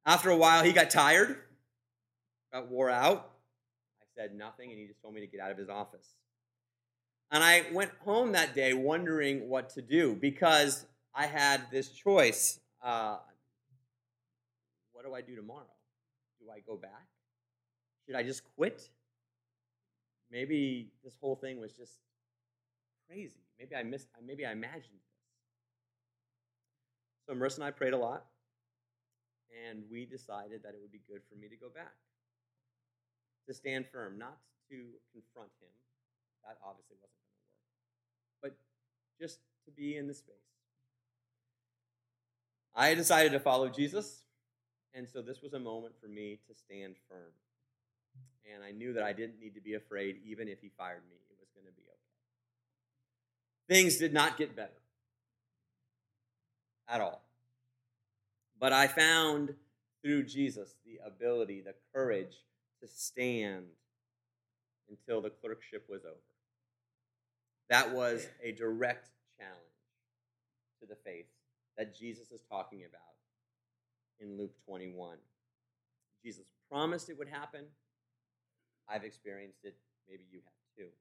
After 0.08 0.30
a 0.30 0.38
while, 0.38 0.64
he 0.64 0.72
got 0.72 0.90
tired, 0.90 1.38
got 2.54 2.70
wore 2.70 2.90
out. 2.90 3.30
I 4.02 4.06
said 4.16 4.34
nothing, 4.34 4.72
and 4.72 4.80
he 4.80 4.88
just 4.88 5.02
told 5.02 5.14
me 5.14 5.20
to 5.20 5.28
get 5.28 5.42
out 5.42 5.52
of 5.52 5.58
his 5.58 5.68
office. 5.68 6.16
And 7.30 7.44
I 7.44 7.66
went 7.74 7.92
home 8.06 8.32
that 8.32 8.56
day 8.56 8.74
wondering 8.74 9.50
what 9.50 9.70
to 9.72 9.82
do 9.82 10.16
because 10.16 10.86
I 11.14 11.26
had 11.26 11.70
this 11.72 11.90
choice. 11.90 12.58
Uh, 12.82 13.18
what 14.94 15.04
do 15.04 15.14
I 15.14 15.20
do 15.20 15.36
tomorrow? 15.36 15.68
Do 16.40 16.50
I 16.50 16.62
go 16.62 16.78
back? 16.78 17.06
Should 18.06 18.16
I 18.16 18.24
just 18.24 18.44
quit? 18.56 18.90
Maybe 20.32 20.88
this 21.04 21.18
whole 21.20 21.36
thing 21.36 21.60
was 21.60 21.74
just 21.74 21.98
crazy. 23.10 23.42
Maybe 23.60 23.76
I 23.76 23.84
missed. 23.84 24.08
Maybe 24.26 24.46
I 24.46 24.54
imagined 24.54 24.86
this. 24.86 25.02
So 27.28 27.36
Marissa 27.36 27.56
and 27.56 27.66
I 27.66 27.72
prayed 27.72 27.92
a 27.92 27.98
lot, 27.98 28.26
and 29.52 29.84
we 29.90 30.06
decided 30.06 30.64
that 30.64 30.74
it 30.74 30.80
would 30.82 30.92
be 30.92 31.02
good 31.08 31.22
for 31.30 31.36
me 31.36 31.48
to 31.48 31.56
go 31.56 31.70
back, 31.70 31.96
to 33.48 33.54
stand 33.54 33.86
firm, 33.92 34.18
not 34.18 34.38
to 34.70 34.76
confront 35.14 35.52
him. 35.62 35.72
That 36.44 36.58
obviously 36.64 36.96
wasn't 37.02 37.20
going 37.24 37.34
to 37.34 37.42
work, 37.44 38.54
but 38.54 38.54
just 39.20 39.40
to 39.66 39.72
be 39.72 39.98
in 39.98 40.08
the 40.08 40.14
space. 40.14 40.36
I 42.76 42.94
decided 42.94 43.32
to 43.32 43.40
follow 43.40 43.70
Jesus, 43.70 44.24
and 44.94 45.08
so 45.10 45.22
this 45.22 45.42
was 45.42 45.54
a 45.54 45.60
moment 45.60 45.96
for 46.02 46.08
me 46.08 46.40
to 46.48 46.56
stand 46.56 46.96
firm. 47.10 47.34
And 48.54 48.64
I 48.64 48.72
knew 48.72 48.94
that 48.94 49.04
I 49.04 49.12
didn't 49.12 49.40
need 49.40 49.56
to 49.56 49.62
be 49.62 49.74
afraid, 49.74 50.22
even 50.26 50.48
if 50.48 50.62
he 50.62 50.70
fired 50.78 51.02
me. 51.10 51.18
It 51.30 51.36
was 51.38 51.50
going 51.54 51.66
to 51.66 51.74
be 51.74 51.84
okay. 51.84 51.98
Things 53.68 53.98
did 53.98 54.14
not 54.14 54.38
get 54.38 54.56
better 54.56 54.72
at 56.88 57.02
all. 57.02 57.27
But 58.60 58.74
I 58.74 58.88
found 58.88 59.54
through 60.02 60.24
Jesus 60.24 60.76
the 60.86 61.00
ability, 61.06 61.62
the 61.62 61.76
courage 61.94 62.36
to 62.82 62.88
stand 62.88 63.66
until 64.90 65.22
the 65.22 65.30
clerkship 65.30 65.86
was 65.90 66.06
over. 66.06 66.16
That 67.70 67.94
was 67.94 68.28
a 68.42 68.52
direct 68.52 69.10
challenge 69.38 69.58
to 70.80 70.88
the 70.88 70.96
faith 70.96 71.26
that 71.78 71.96
Jesus 71.96 72.32
is 72.32 72.42
talking 72.50 72.80
about 72.80 73.02
in 74.20 74.38
Luke 74.38 74.54
21. 74.66 75.18
Jesus 76.24 76.46
promised 76.72 77.10
it 77.10 77.18
would 77.18 77.30
happen. 77.30 77.66
I've 78.90 79.04
experienced 79.04 79.60
it. 79.64 79.76
Maybe 80.10 80.24
you 80.32 80.40
have 80.40 80.54
too. 80.86 80.92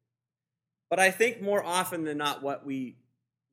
But 0.90 1.00
I 1.00 1.10
think 1.10 1.40
more 1.40 1.64
often 1.64 2.04
than 2.04 2.18
not, 2.18 2.42
what 2.42 2.66
we 2.66 2.96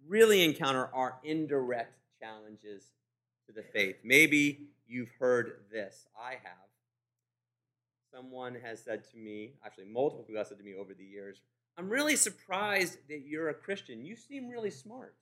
really 0.07 0.43
encounter 0.43 0.89
are 0.93 1.19
indirect 1.23 1.99
challenges 2.19 2.83
the 3.55 3.63
faith. 3.63 3.97
Maybe 4.03 4.67
you've 4.87 5.11
heard 5.19 5.61
this. 5.71 6.07
I 6.19 6.31
have. 6.31 6.69
Someone 8.13 8.55
has 8.63 8.83
said 8.83 9.03
to 9.11 9.17
me, 9.17 9.53
actually, 9.65 9.85
multiple 9.85 10.23
people 10.23 10.39
have 10.39 10.47
said 10.47 10.57
to 10.59 10.63
me 10.63 10.75
over 10.75 10.93
the 10.93 11.03
years, 11.03 11.41
I'm 11.77 11.89
really 11.89 12.15
surprised 12.15 12.97
that 13.09 13.23
you're 13.25 13.49
a 13.49 13.53
Christian. 13.53 14.05
You 14.05 14.15
seem 14.15 14.49
really 14.49 14.69
smart. 14.69 15.15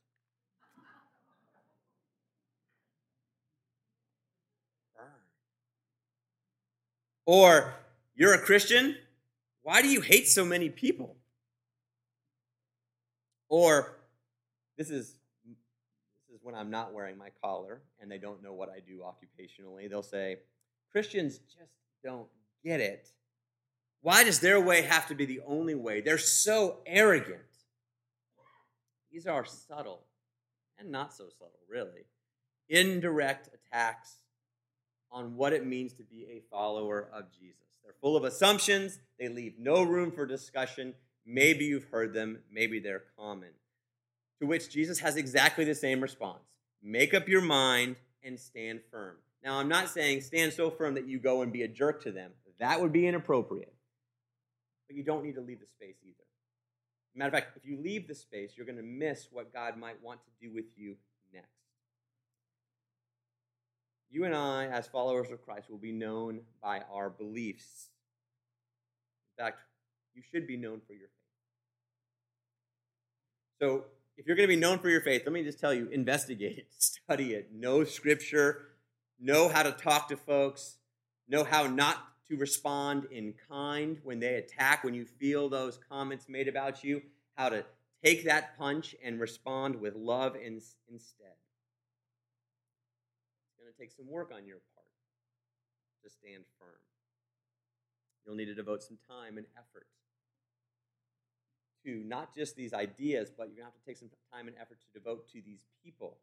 Or, 7.26 7.76
you're 8.16 8.34
a 8.34 8.40
Christian? 8.40 8.98
Why 9.62 9.82
do 9.82 9.88
you 9.88 10.02
hate 10.02 10.28
so 10.28 10.44
many 10.44 10.70
people? 10.70 11.16
Or, 13.48 14.00
this 14.78 14.90
is 14.90 15.16
when 16.42 16.56
I'm 16.56 16.70
not 16.70 16.94
wearing 16.94 17.18
my 17.18 17.30
collar 17.44 17.82
and 18.00 18.12
they 18.12 18.18
don't 18.18 18.44
know 18.44 18.54
what 18.54 18.70
I 18.70 18.80
do 18.80 19.00
occupationally. 19.00 19.90
They'll 19.90 20.04
say, 20.04 20.38
Christians 20.92 21.38
just 21.40 21.72
don't 22.04 22.28
get 22.64 22.80
it. 22.80 23.08
Why 24.02 24.24
does 24.24 24.40
their 24.40 24.60
way 24.60 24.82
have 24.82 25.08
to 25.08 25.16
be 25.16 25.26
the 25.26 25.42
only 25.46 25.76
way? 25.76 26.02
They're 26.02 26.18
so 26.18 26.80
arrogant. 26.86 27.40
These 29.12 29.28
are 29.28 29.46
subtle 29.46 30.02
and 30.80 30.92
not 30.92 31.14
so 31.14 31.26
subtle, 31.30 31.60
really. 31.70 32.06
Indirect 32.70 33.50
attacks 33.54 34.16
on 35.12 35.36
what 35.36 35.54
it 35.54 35.66
means 35.66 35.94
to 35.94 36.04
be 36.04 36.26
a 36.32 36.42
follower 36.50 37.10
of 37.14 37.26
Jesus. 37.32 37.58
They're 37.84 37.94
full 38.02 38.16
of 38.16 38.24
assumptions, 38.24 39.00
they 39.20 39.28
leave 39.28 39.56
no 39.60 39.84
room 39.84 40.12
for 40.12 40.26
discussion. 40.26 40.94
Maybe 41.26 41.66
you've 41.66 41.90
heard 41.92 42.14
them, 42.14 42.40
maybe 42.52 42.80
they're 42.80 43.04
common. 43.18 43.50
To 44.42 44.48
which 44.48 44.70
Jesus 44.70 45.00
has 45.00 45.16
exactly 45.16 45.64
the 45.64 45.76
same 45.76 46.02
response 46.02 46.42
make 46.84 47.14
up 47.14 47.30
your 47.30 47.42
mind 47.42 47.96
and 48.24 48.40
stand 48.40 48.82
firm. 48.92 49.16
Now, 49.44 49.60
I'm 49.60 49.68
not 49.68 49.90
saying 49.90 50.22
stand 50.22 50.52
so 50.54 50.72
firm 50.72 50.96
that 50.96 51.08
you 51.08 51.20
go 51.20 51.44
and 51.44 51.54
be 51.54 51.62
a 51.62 51.68
jerk 51.68 52.04
to 52.04 52.12
them. 52.12 52.32
That 52.60 52.82
would 52.82 52.92
be 52.92 53.08
inappropriate. 53.08 53.74
But 54.88 54.96
you 54.96 55.04
don't 55.04 55.24
need 55.24 55.36
to 55.36 55.42
leave 55.42 55.60
the 55.60 55.68
space 55.68 55.96
either. 56.04 56.16
Matter 57.16 57.28
of 57.28 57.34
fact, 57.34 57.58
if 57.58 57.66
you 57.66 57.78
leave 57.82 58.08
the 58.08 58.16
space, 58.16 58.54
you're 58.56 58.66
going 58.66 58.78
to 58.78 58.84
miss 58.84 59.28
what 59.32 59.54
God 59.54 59.78
might 59.78 60.02
want 60.02 60.22
to 60.24 60.30
do 60.48 60.54
with 60.54 60.66
you 60.76 60.96
next. 61.34 61.48
You 64.10 64.26
and 64.26 64.36
I, 64.36 64.68
as 64.68 64.88
followers 64.88 65.32
of 65.32 65.44
Christ, 65.44 65.70
will 65.70 65.78
be 65.78 65.92
known 65.92 66.42
by 66.62 66.82
our 66.92 67.10
beliefs. 67.10 67.90
In 69.38 69.44
fact, 69.44 69.60
you 70.14 70.22
should 70.32 70.48
be 70.48 70.58
known 70.58 70.82
for 70.86 70.94
your 70.94 71.10
faith. 71.10 71.10
So, 73.60 73.86
if 74.18 74.28
you're 74.28 74.36
going 74.36 74.48
to 74.48 74.56
be 74.56 74.60
known 74.60 74.80
for 74.80 74.90
your 74.90 75.02
faith, 75.02 75.24
let 75.26 75.34
me 75.34 75.44
just 75.44 75.60
tell 75.60 75.74
you 75.74 75.88
investigate 75.90 76.58
it, 76.58 76.68
study 76.78 77.34
it, 77.34 77.50
know 77.54 77.84
scripture, 77.84 78.68
know 79.20 79.50
how 79.50 79.64
to 79.64 79.72
talk 79.72 80.10
to 80.10 80.18
folks, 80.18 80.78
know 81.28 81.44
how 81.44 81.68
not 81.68 81.98
to 82.30 82.38
respond 82.38 83.08
in 83.12 83.34
kind 83.50 84.00
when 84.04 84.20
they 84.20 84.36
attack, 84.36 84.84
when 84.84 84.94
you 84.94 85.06
feel 85.06 85.50
those 85.50 85.80
comments 85.90 86.28
made 86.30 86.48
about 86.48 86.84
you, 86.84 87.02
how 87.36 87.50
to 87.50 87.66
take 88.04 88.26
that 88.26 88.58
punch 88.58 88.96
and 89.04 89.20
respond 89.20 89.80
with 89.80 89.96
love 89.96 90.36
in, 90.36 90.62
instead. 90.90 91.36
It's 93.48 93.60
going 93.60 93.72
to 93.72 93.78
take 93.80 93.92
some 93.92 94.10
work 94.10 94.32
on 94.36 94.46
your 94.46 94.58
part 94.76 94.88
to 96.04 96.10
stand 96.10 96.44
firm. 96.58 96.70
You'll 98.26 98.36
need 98.36 98.46
to 98.46 98.56
devote 98.56 98.84
some 98.84 98.98
time 99.10 99.38
and 99.38 99.46
effort 99.58 99.88
to 101.86 102.04
not 102.06 102.36
just 102.36 102.56
these 102.56 102.74
ideas, 102.74 103.32
but 103.36 103.48
you're 103.48 103.58
going 103.58 103.66
to 103.68 103.72
have 103.72 103.80
to 103.80 103.86
take 103.86 103.98
some 103.98 104.10
time 104.34 104.48
and 104.48 104.56
effort 104.58 104.78
to 104.80 105.00
devote 105.00 105.28
to 105.32 105.42
these 105.46 105.64
people 105.84 106.18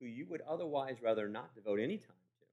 who 0.00 0.06
you 0.06 0.26
would 0.28 0.42
otherwise 0.48 0.96
rather 1.02 1.28
not 1.28 1.54
devote 1.54 1.78
any 1.78 1.96
time 1.96 2.16
to. 2.38 2.46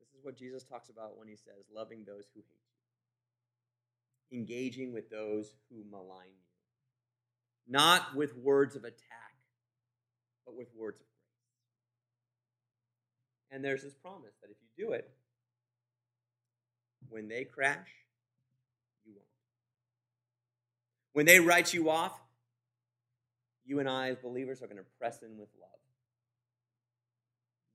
This 0.00 0.08
is 0.18 0.24
what 0.24 0.36
Jesus 0.36 0.64
talks 0.64 0.88
about 0.88 1.18
when 1.18 1.28
he 1.28 1.36
says, 1.36 1.64
loving 1.74 2.04
those 2.04 2.24
who 2.34 2.40
hate 2.40 2.64
you, 4.30 4.38
engaging 4.38 4.92
with 4.92 5.10
those 5.10 5.54
who 5.70 5.84
malign 5.90 6.28
you, 6.28 6.46
not 7.68 8.14
with 8.14 8.36
words 8.36 8.76
of 8.76 8.84
attack, 8.84 9.34
but 10.46 10.56
with 10.56 10.68
words 10.74 11.00
of 11.00 11.06
grace. 11.06 11.14
And 13.50 13.64
there's 13.64 13.82
this 13.82 13.94
promise 13.94 14.34
that 14.40 14.50
if 14.50 14.56
you 14.62 14.86
do 14.86 14.92
it, 14.92 15.10
when 17.10 17.28
they 17.28 17.44
crash, 17.44 17.88
When 21.18 21.26
they 21.26 21.40
write 21.40 21.74
you 21.74 21.90
off, 21.90 22.16
you 23.64 23.80
and 23.80 23.88
I, 23.88 24.10
as 24.10 24.18
believers, 24.18 24.62
are 24.62 24.68
going 24.68 24.78
to 24.78 24.84
press 25.00 25.20
in 25.20 25.36
with 25.36 25.48
love. 25.60 25.80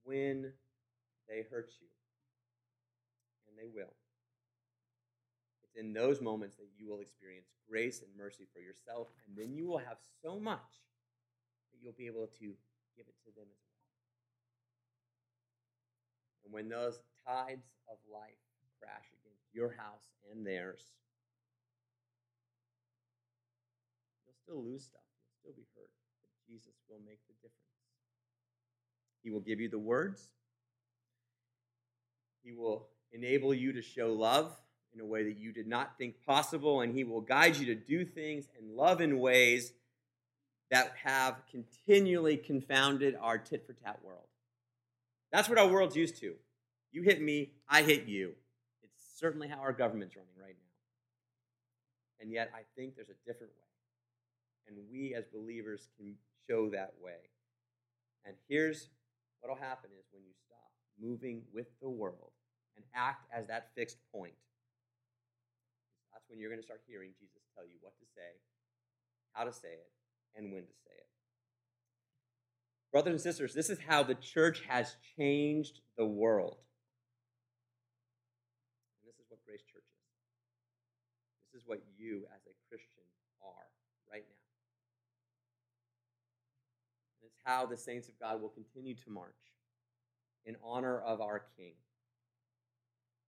When 0.06 0.54
they 1.28 1.44
hurt 1.52 1.74
you, 1.82 1.88
and 3.46 3.58
they 3.60 3.68
will, 3.68 3.92
it's 5.62 5.76
in 5.76 5.92
those 5.92 6.22
moments 6.22 6.56
that 6.56 6.70
you 6.78 6.88
will 6.88 7.02
experience 7.02 7.48
grace 7.70 8.02
and 8.02 8.10
mercy 8.18 8.46
for 8.54 8.62
yourself, 8.62 9.10
and 9.28 9.36
then 9.38 9.54
you 9.58 9.68
will 9.68 9.80
have 9.80 9.98
so 10.22 10.40
much 10.40 10.80
that 11.74 11.80
you'll 11.84 11.92
be 11.98 12.08
able 12.08 12.28
to 12.40 12.46
give 12.96 13.08
it 13.10 13.16
to 13.26 13.36
them 13.36 13.50
as 13.52 13.64
well. 13.68 13.92
And 16.46 16.54
when 16.54 16.70
those 16.70 17.02
tides 17.28 17.68
of 17.92 17.98
life 18.10 18.40
crash 18.80 19.12
against 19.22 19.44
your 19.52 19.72
house 19.72 20.08
and 20.32 20.48
theirs, 20.48 20.94
still 24.44 24.64
lose 24.64 24.84
stuff. 24.84 25.02
You'll 25.24 25.54
still 25.54 25.54
be 25.56 25.68
hurt. 25.76 25.90
But 26.22 26.30
Jesus 26.52 26.74
will 26.90 27.00
make 27.06 27.20
the 27.28 27.34
difference. 27.36 27.54
He 29.24 29.30
will 29.30 29.40
give 29.40 29.60
you 29.60 29.70
the 29.70 29.80
words. 29.80 30.28
He 32.44 32.52
will 32.52 32.88
enable 33.12 33.54
you 33.54 33.74
to 33.74 33.82
show 33.82 34.14
love 34.14 34.52
in 34.94 35.00
a 35.00 35.06
way 35.06 35.24
that 35.24 35.38
you 35.38 35.52
did 35.52 35.68
not 35.68 35.98
think 35.98 36.16
possible, 36.26 36.82
and 36.82 36.94
He 36.94 37.04
will 37.04 37.22
guide 37.22 37.56
you 37.56 37.68
to 37.68 37.76
do 37.76 38.06
things 38.06 38.48
and 38.60 38.76
love 38.76 39.02
in 39.02 39.20
ways 39.20 39.74
that 40.72 40.94
have 41.04 41.36
continually 41.50 42.38
confounded 42.38 43.16
our 43.20 43.38
tit 43.38 43.66
for 43.66 43.74
tat 43.74 44.00
world. 44.04 44.28
That's 45.32 45.50
what 45.50 45.58
our 45.58 45.68
world's 45.68 45.96
used 45.96 46.18
to. 46.18 46.36
You 46.92 47.02
hit 47.02 47.22
me, 47.22 47.52
I 47.68 47.82
hit 47.82 48.06
you. 48.06 48.34
It's 48.84 49.20
certainly 49.20 49.48
how 49.48 49.58
our 49.60 49.74
government's 49.74 50.16
running 50.16 50.34
right 50.40 50.56
now. 50.56 52.22
And 52.22 52.32
yet, 52.32 52.52
I 52.54 52.62
think 52.76 52.96
there's 52.96 53.10
a 53.10 53.26
different 53.26 53.54
way. 53.54 53.63
And 54.68 54.78
we 54.92 55.14
as 55.14 55.26
believers 55.28 55.88
can 55.98 56.16
show 56.48 56.70
that 56.70 56.94
way. 57.02 57.30
And 58.26 58.36
here's 58.48 58.90
what 59.42 59.50
will 59.50 59.62
happen 59.62 59.90
is 60.00 60.06
when 60.12 60.24
you 60.24 60.32
stop 60.48 60.72
moving 61.00 61.44
with 61.54 61.68
the 61.82 61.90
world 61.90 62.32
and 62.76 62.86
act 62.96 63.28
as 63.34 63.48
that 63.48 63.72
fixed 63.76 63.98
point, 64.12 64.34
that's 66.14 66.24
when 66.30 66.40
you're 66.40 66.50
going 66.50 66.62
to 66.62 66.66
start 66.66 66.82
hearing 66.88 67.12
Jesus 67.20 67.44
tell 67.56 67.66
you 67.66 67.78
what 67.82 67.94
to 68.00 68.06
say, 68.16 68.40
how 69.34 69.44
to 69.44 69.54
say 69.54 69.74
it, 69.74 69.92
and 70.36 70.52
when 70.52 70.64
to 70.64 70.76
say 70.86 70.94
it. 70.96 71.10
Brothers 72.92 73.12
and 73.14 73.22
sisters, 73.22 73.54
this 73.54 73.70
is 73.70 73.80
how 73.88 74.04
the 74.04 74.16
church 74.16 74.62
has 74.68 74.96
changed 75.18 75.82
the 75.98 76.06
world. 76.06 76.58
And 79.02 79.10
this 79.10 79.18
is 79.18 79.26
what 79.30 79.42
Grace 79.46 79.66
Church 79.66 79.84
is. 79.84 80.06
This 81.52 81.62
is 81.62 81.68
what 81.68 81.82
you, 81.98 82.26
as 82.34 82.42
a 82.46 82.54
Christian, 82.70 83.06
are 83.42 83.66
right 84.12 84.26
now. 84.30 84.53
How 87.44 87.66
the 87.66 87.78
saints 87.78 88.08
of 88.08 88.20
God 88.20 88.42
will 88.42 88.50
continue 88.50 88.96
to 88.96 89.10
march 89.10 89.34
in 90.46 90.56
honor 90.64 91.00
of 91.00 91.22
our 91.22 91.44
King. 91.58 91.74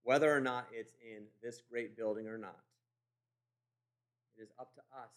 Whether 0.02 0.34
or 0.34 0.40
not 0.40 0.68
it's 0.72 0.92
in 1.02 1.24
this 1.42 1.60
great 1.70 1.96
building 1.96 2.28
or 2.28 2.38
not, 2.38 2.60
it 4.36 4.42
is 4.42 4.50
up 4.58 4.74
to 4.74 4.80
us 4.96 5.10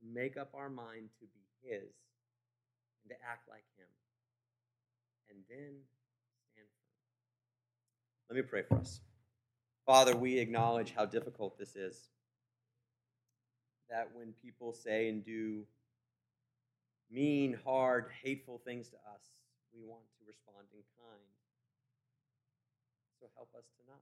to 0.00 0.06
make 0.14 0.36
up 0.36 0.50
our 0.54 0.70
mind 0.70 1.08
to 1.20 1.26
be 1.26 1.68
His 1.68 1.90
and 3.02 3.10
to 3.10 3.16
act 3.28 3.48
like 3.48 3.64
Him. 3.76 3.88
And 5.30 5.38
then 5.50 5.74
stand 6.52 6.66
firm. 6.66 8.30
Let 8.30 8.36
me 8.36 8.42
pray 8.42 8.62
for 8.62 8.78
us. 8.78 9.00
Father, 9.86 10.16
we 10.16 10.38
acknowledge 10.38 10.94
how 10.96 11.04
difficult 11.04 11.58
this 11.58 11.74
is. 11.74 12.08
That 13.90 14.10
when 14.14 14.34
people 14.42 14.72
say 14.72 15.08
and 15.08 15.24
do 15.24 15.64
mean, 17.10 17.58
hard, 17.64 18.06
hateful 18.22 18.60
things 18.64 18.88
to 18.88 18.96
us, 18.96 19.30
we 19.74 19.82
want 19.82 20.04
to 20.18 20.26
respond 20.26 20.66
in 20.72 20.80
kind. 21.00 21.20
So 23.20 23.26
help 23.36 23.50
us 23.56 23.64
to 23.76 23.90
not. 23.90 24.00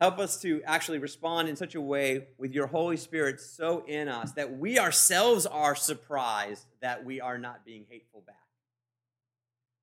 Help 0.00 0.18
us 0.18 0.40
to 0.42 0.62
actually 0.64 0.98
respond 0.98 1.48
in 1.48 1.56
such 1.56 1.74
a 1.74 1.80
way 1.80 2.26
with 2.36 2.52
your 2.52 2.66
Holy 2.66 2.98
Spirit 2.98 3.40
so 3.40 3.82
in 3.86 4.08
us 4.08 4.32
that 4.32 4.58
we 4.58 4.78
ourselves 4.78 5.46
are 5.46 5.74
surprised 5.74 6.66
that 6.82 7.04
we 7.04 7.20
are 7.20 7.38
not 7.38 7.64
being 7.64 7.86
hateful 7.88 8.22
back. 8.26 8.36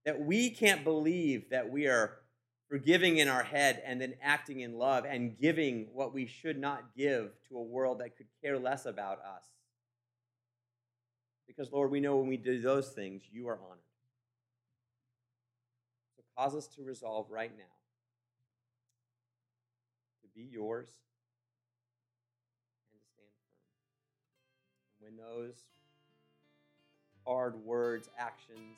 That 0.06 0.22
we 0.22 0.52
can't 0.52 0.84
believe 0.84 1.50
that 1.50 1.72
we 1.72 1.88
are 1.88 2.19
forgiving 2.69 3.17
in 3.17 3.28
our 3.28 3.43
head 3.43 3.82
and 3.86 4.00
then 4.00 4.13
acting 4.22 4.60
in 4.60 4.78
love 4.78 5.06
and 5.06 5.38
giving 5.38 5.88
what 5.93 6.13
we 6.13 6.28
should 6.28 6.60
not 6.60 6.96
give 6.96 7.32
to 7.50 7.58
a 7.58 7.63
world 7.63 8.00
that 8.00 8.15
could 8.15 8.28
care 8.41 8.60
less 8.60 8.86
about 8.86 9.19
us. 9.19 9.46
Because, 11.47 11.71
Lord, 11.71 11.91
we 11.91 11.99
know 11.99 12.17
when 12.17 12.27
we 12.27 12.38
do 12.38 12.62
those 12.62 12.89
things, 12.89 13.23
you 13.32 13.47
are 13.47 13.58
honored. 13.58 13.79
So 16.15 16.23
cause 16.38 16.56
us 16.56 16.67
to 16.75 16.84
resolve 16.84 17.27
right 17.29 17.51
now 17.56 17.63
to 20.21 20.27
be 20.34 20.47
yours 20.51 20.88
and 22.89 22.99
to 22.99 23.08
stand 23.10 23.10
firm. 23.15 23.25
And 25.01 25.17
when 25.17 25.25
those 25.25 25.56
hard 27.25 27.56
words, 27.65 28.10
actions 28.17 28.77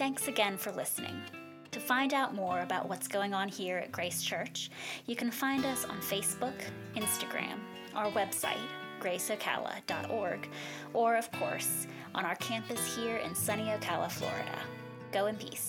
Thanks 0.00 0.28
again 0.28 0.56
for 0.56 0.72
listening. 0.72 1.20
To 1.72 1.78
find 1.78 2.14
out 2.14 2.34
more 2.34 2.60
about 2.60 2.88
what's 2.88 3.06
going 3.06 3.34
on 3.34 3.48
here 3.48 3.76
at 3.76 3.92
Grace 3.92 4.22
Church, 4.22 4.70
you 5.04 5.14
can 5.14 5.30
find 5.30 5.66
us 5.66 5.84
on 5.84 6.00
Facebook, 6.00 6.54
Instagram, 6.96 7.58
our 7.94 8.10
website, 8.12 8.56
graceocala.org, 8.98 10.48
or, 10.94 11.16
of 11.16 11.30
course, 11.32 11.86
on 12.14 12.24
our 12.24 12.34
campus 12.36 12.96
here 12.96 13.18
in 13.18 13.34
sunny 13.34 13.64
Ocala, 13.64 14.10
Florida. 14.10 14.58
Go 15.12 15.26
in 15.26 15.36
peace. 15.36 15.68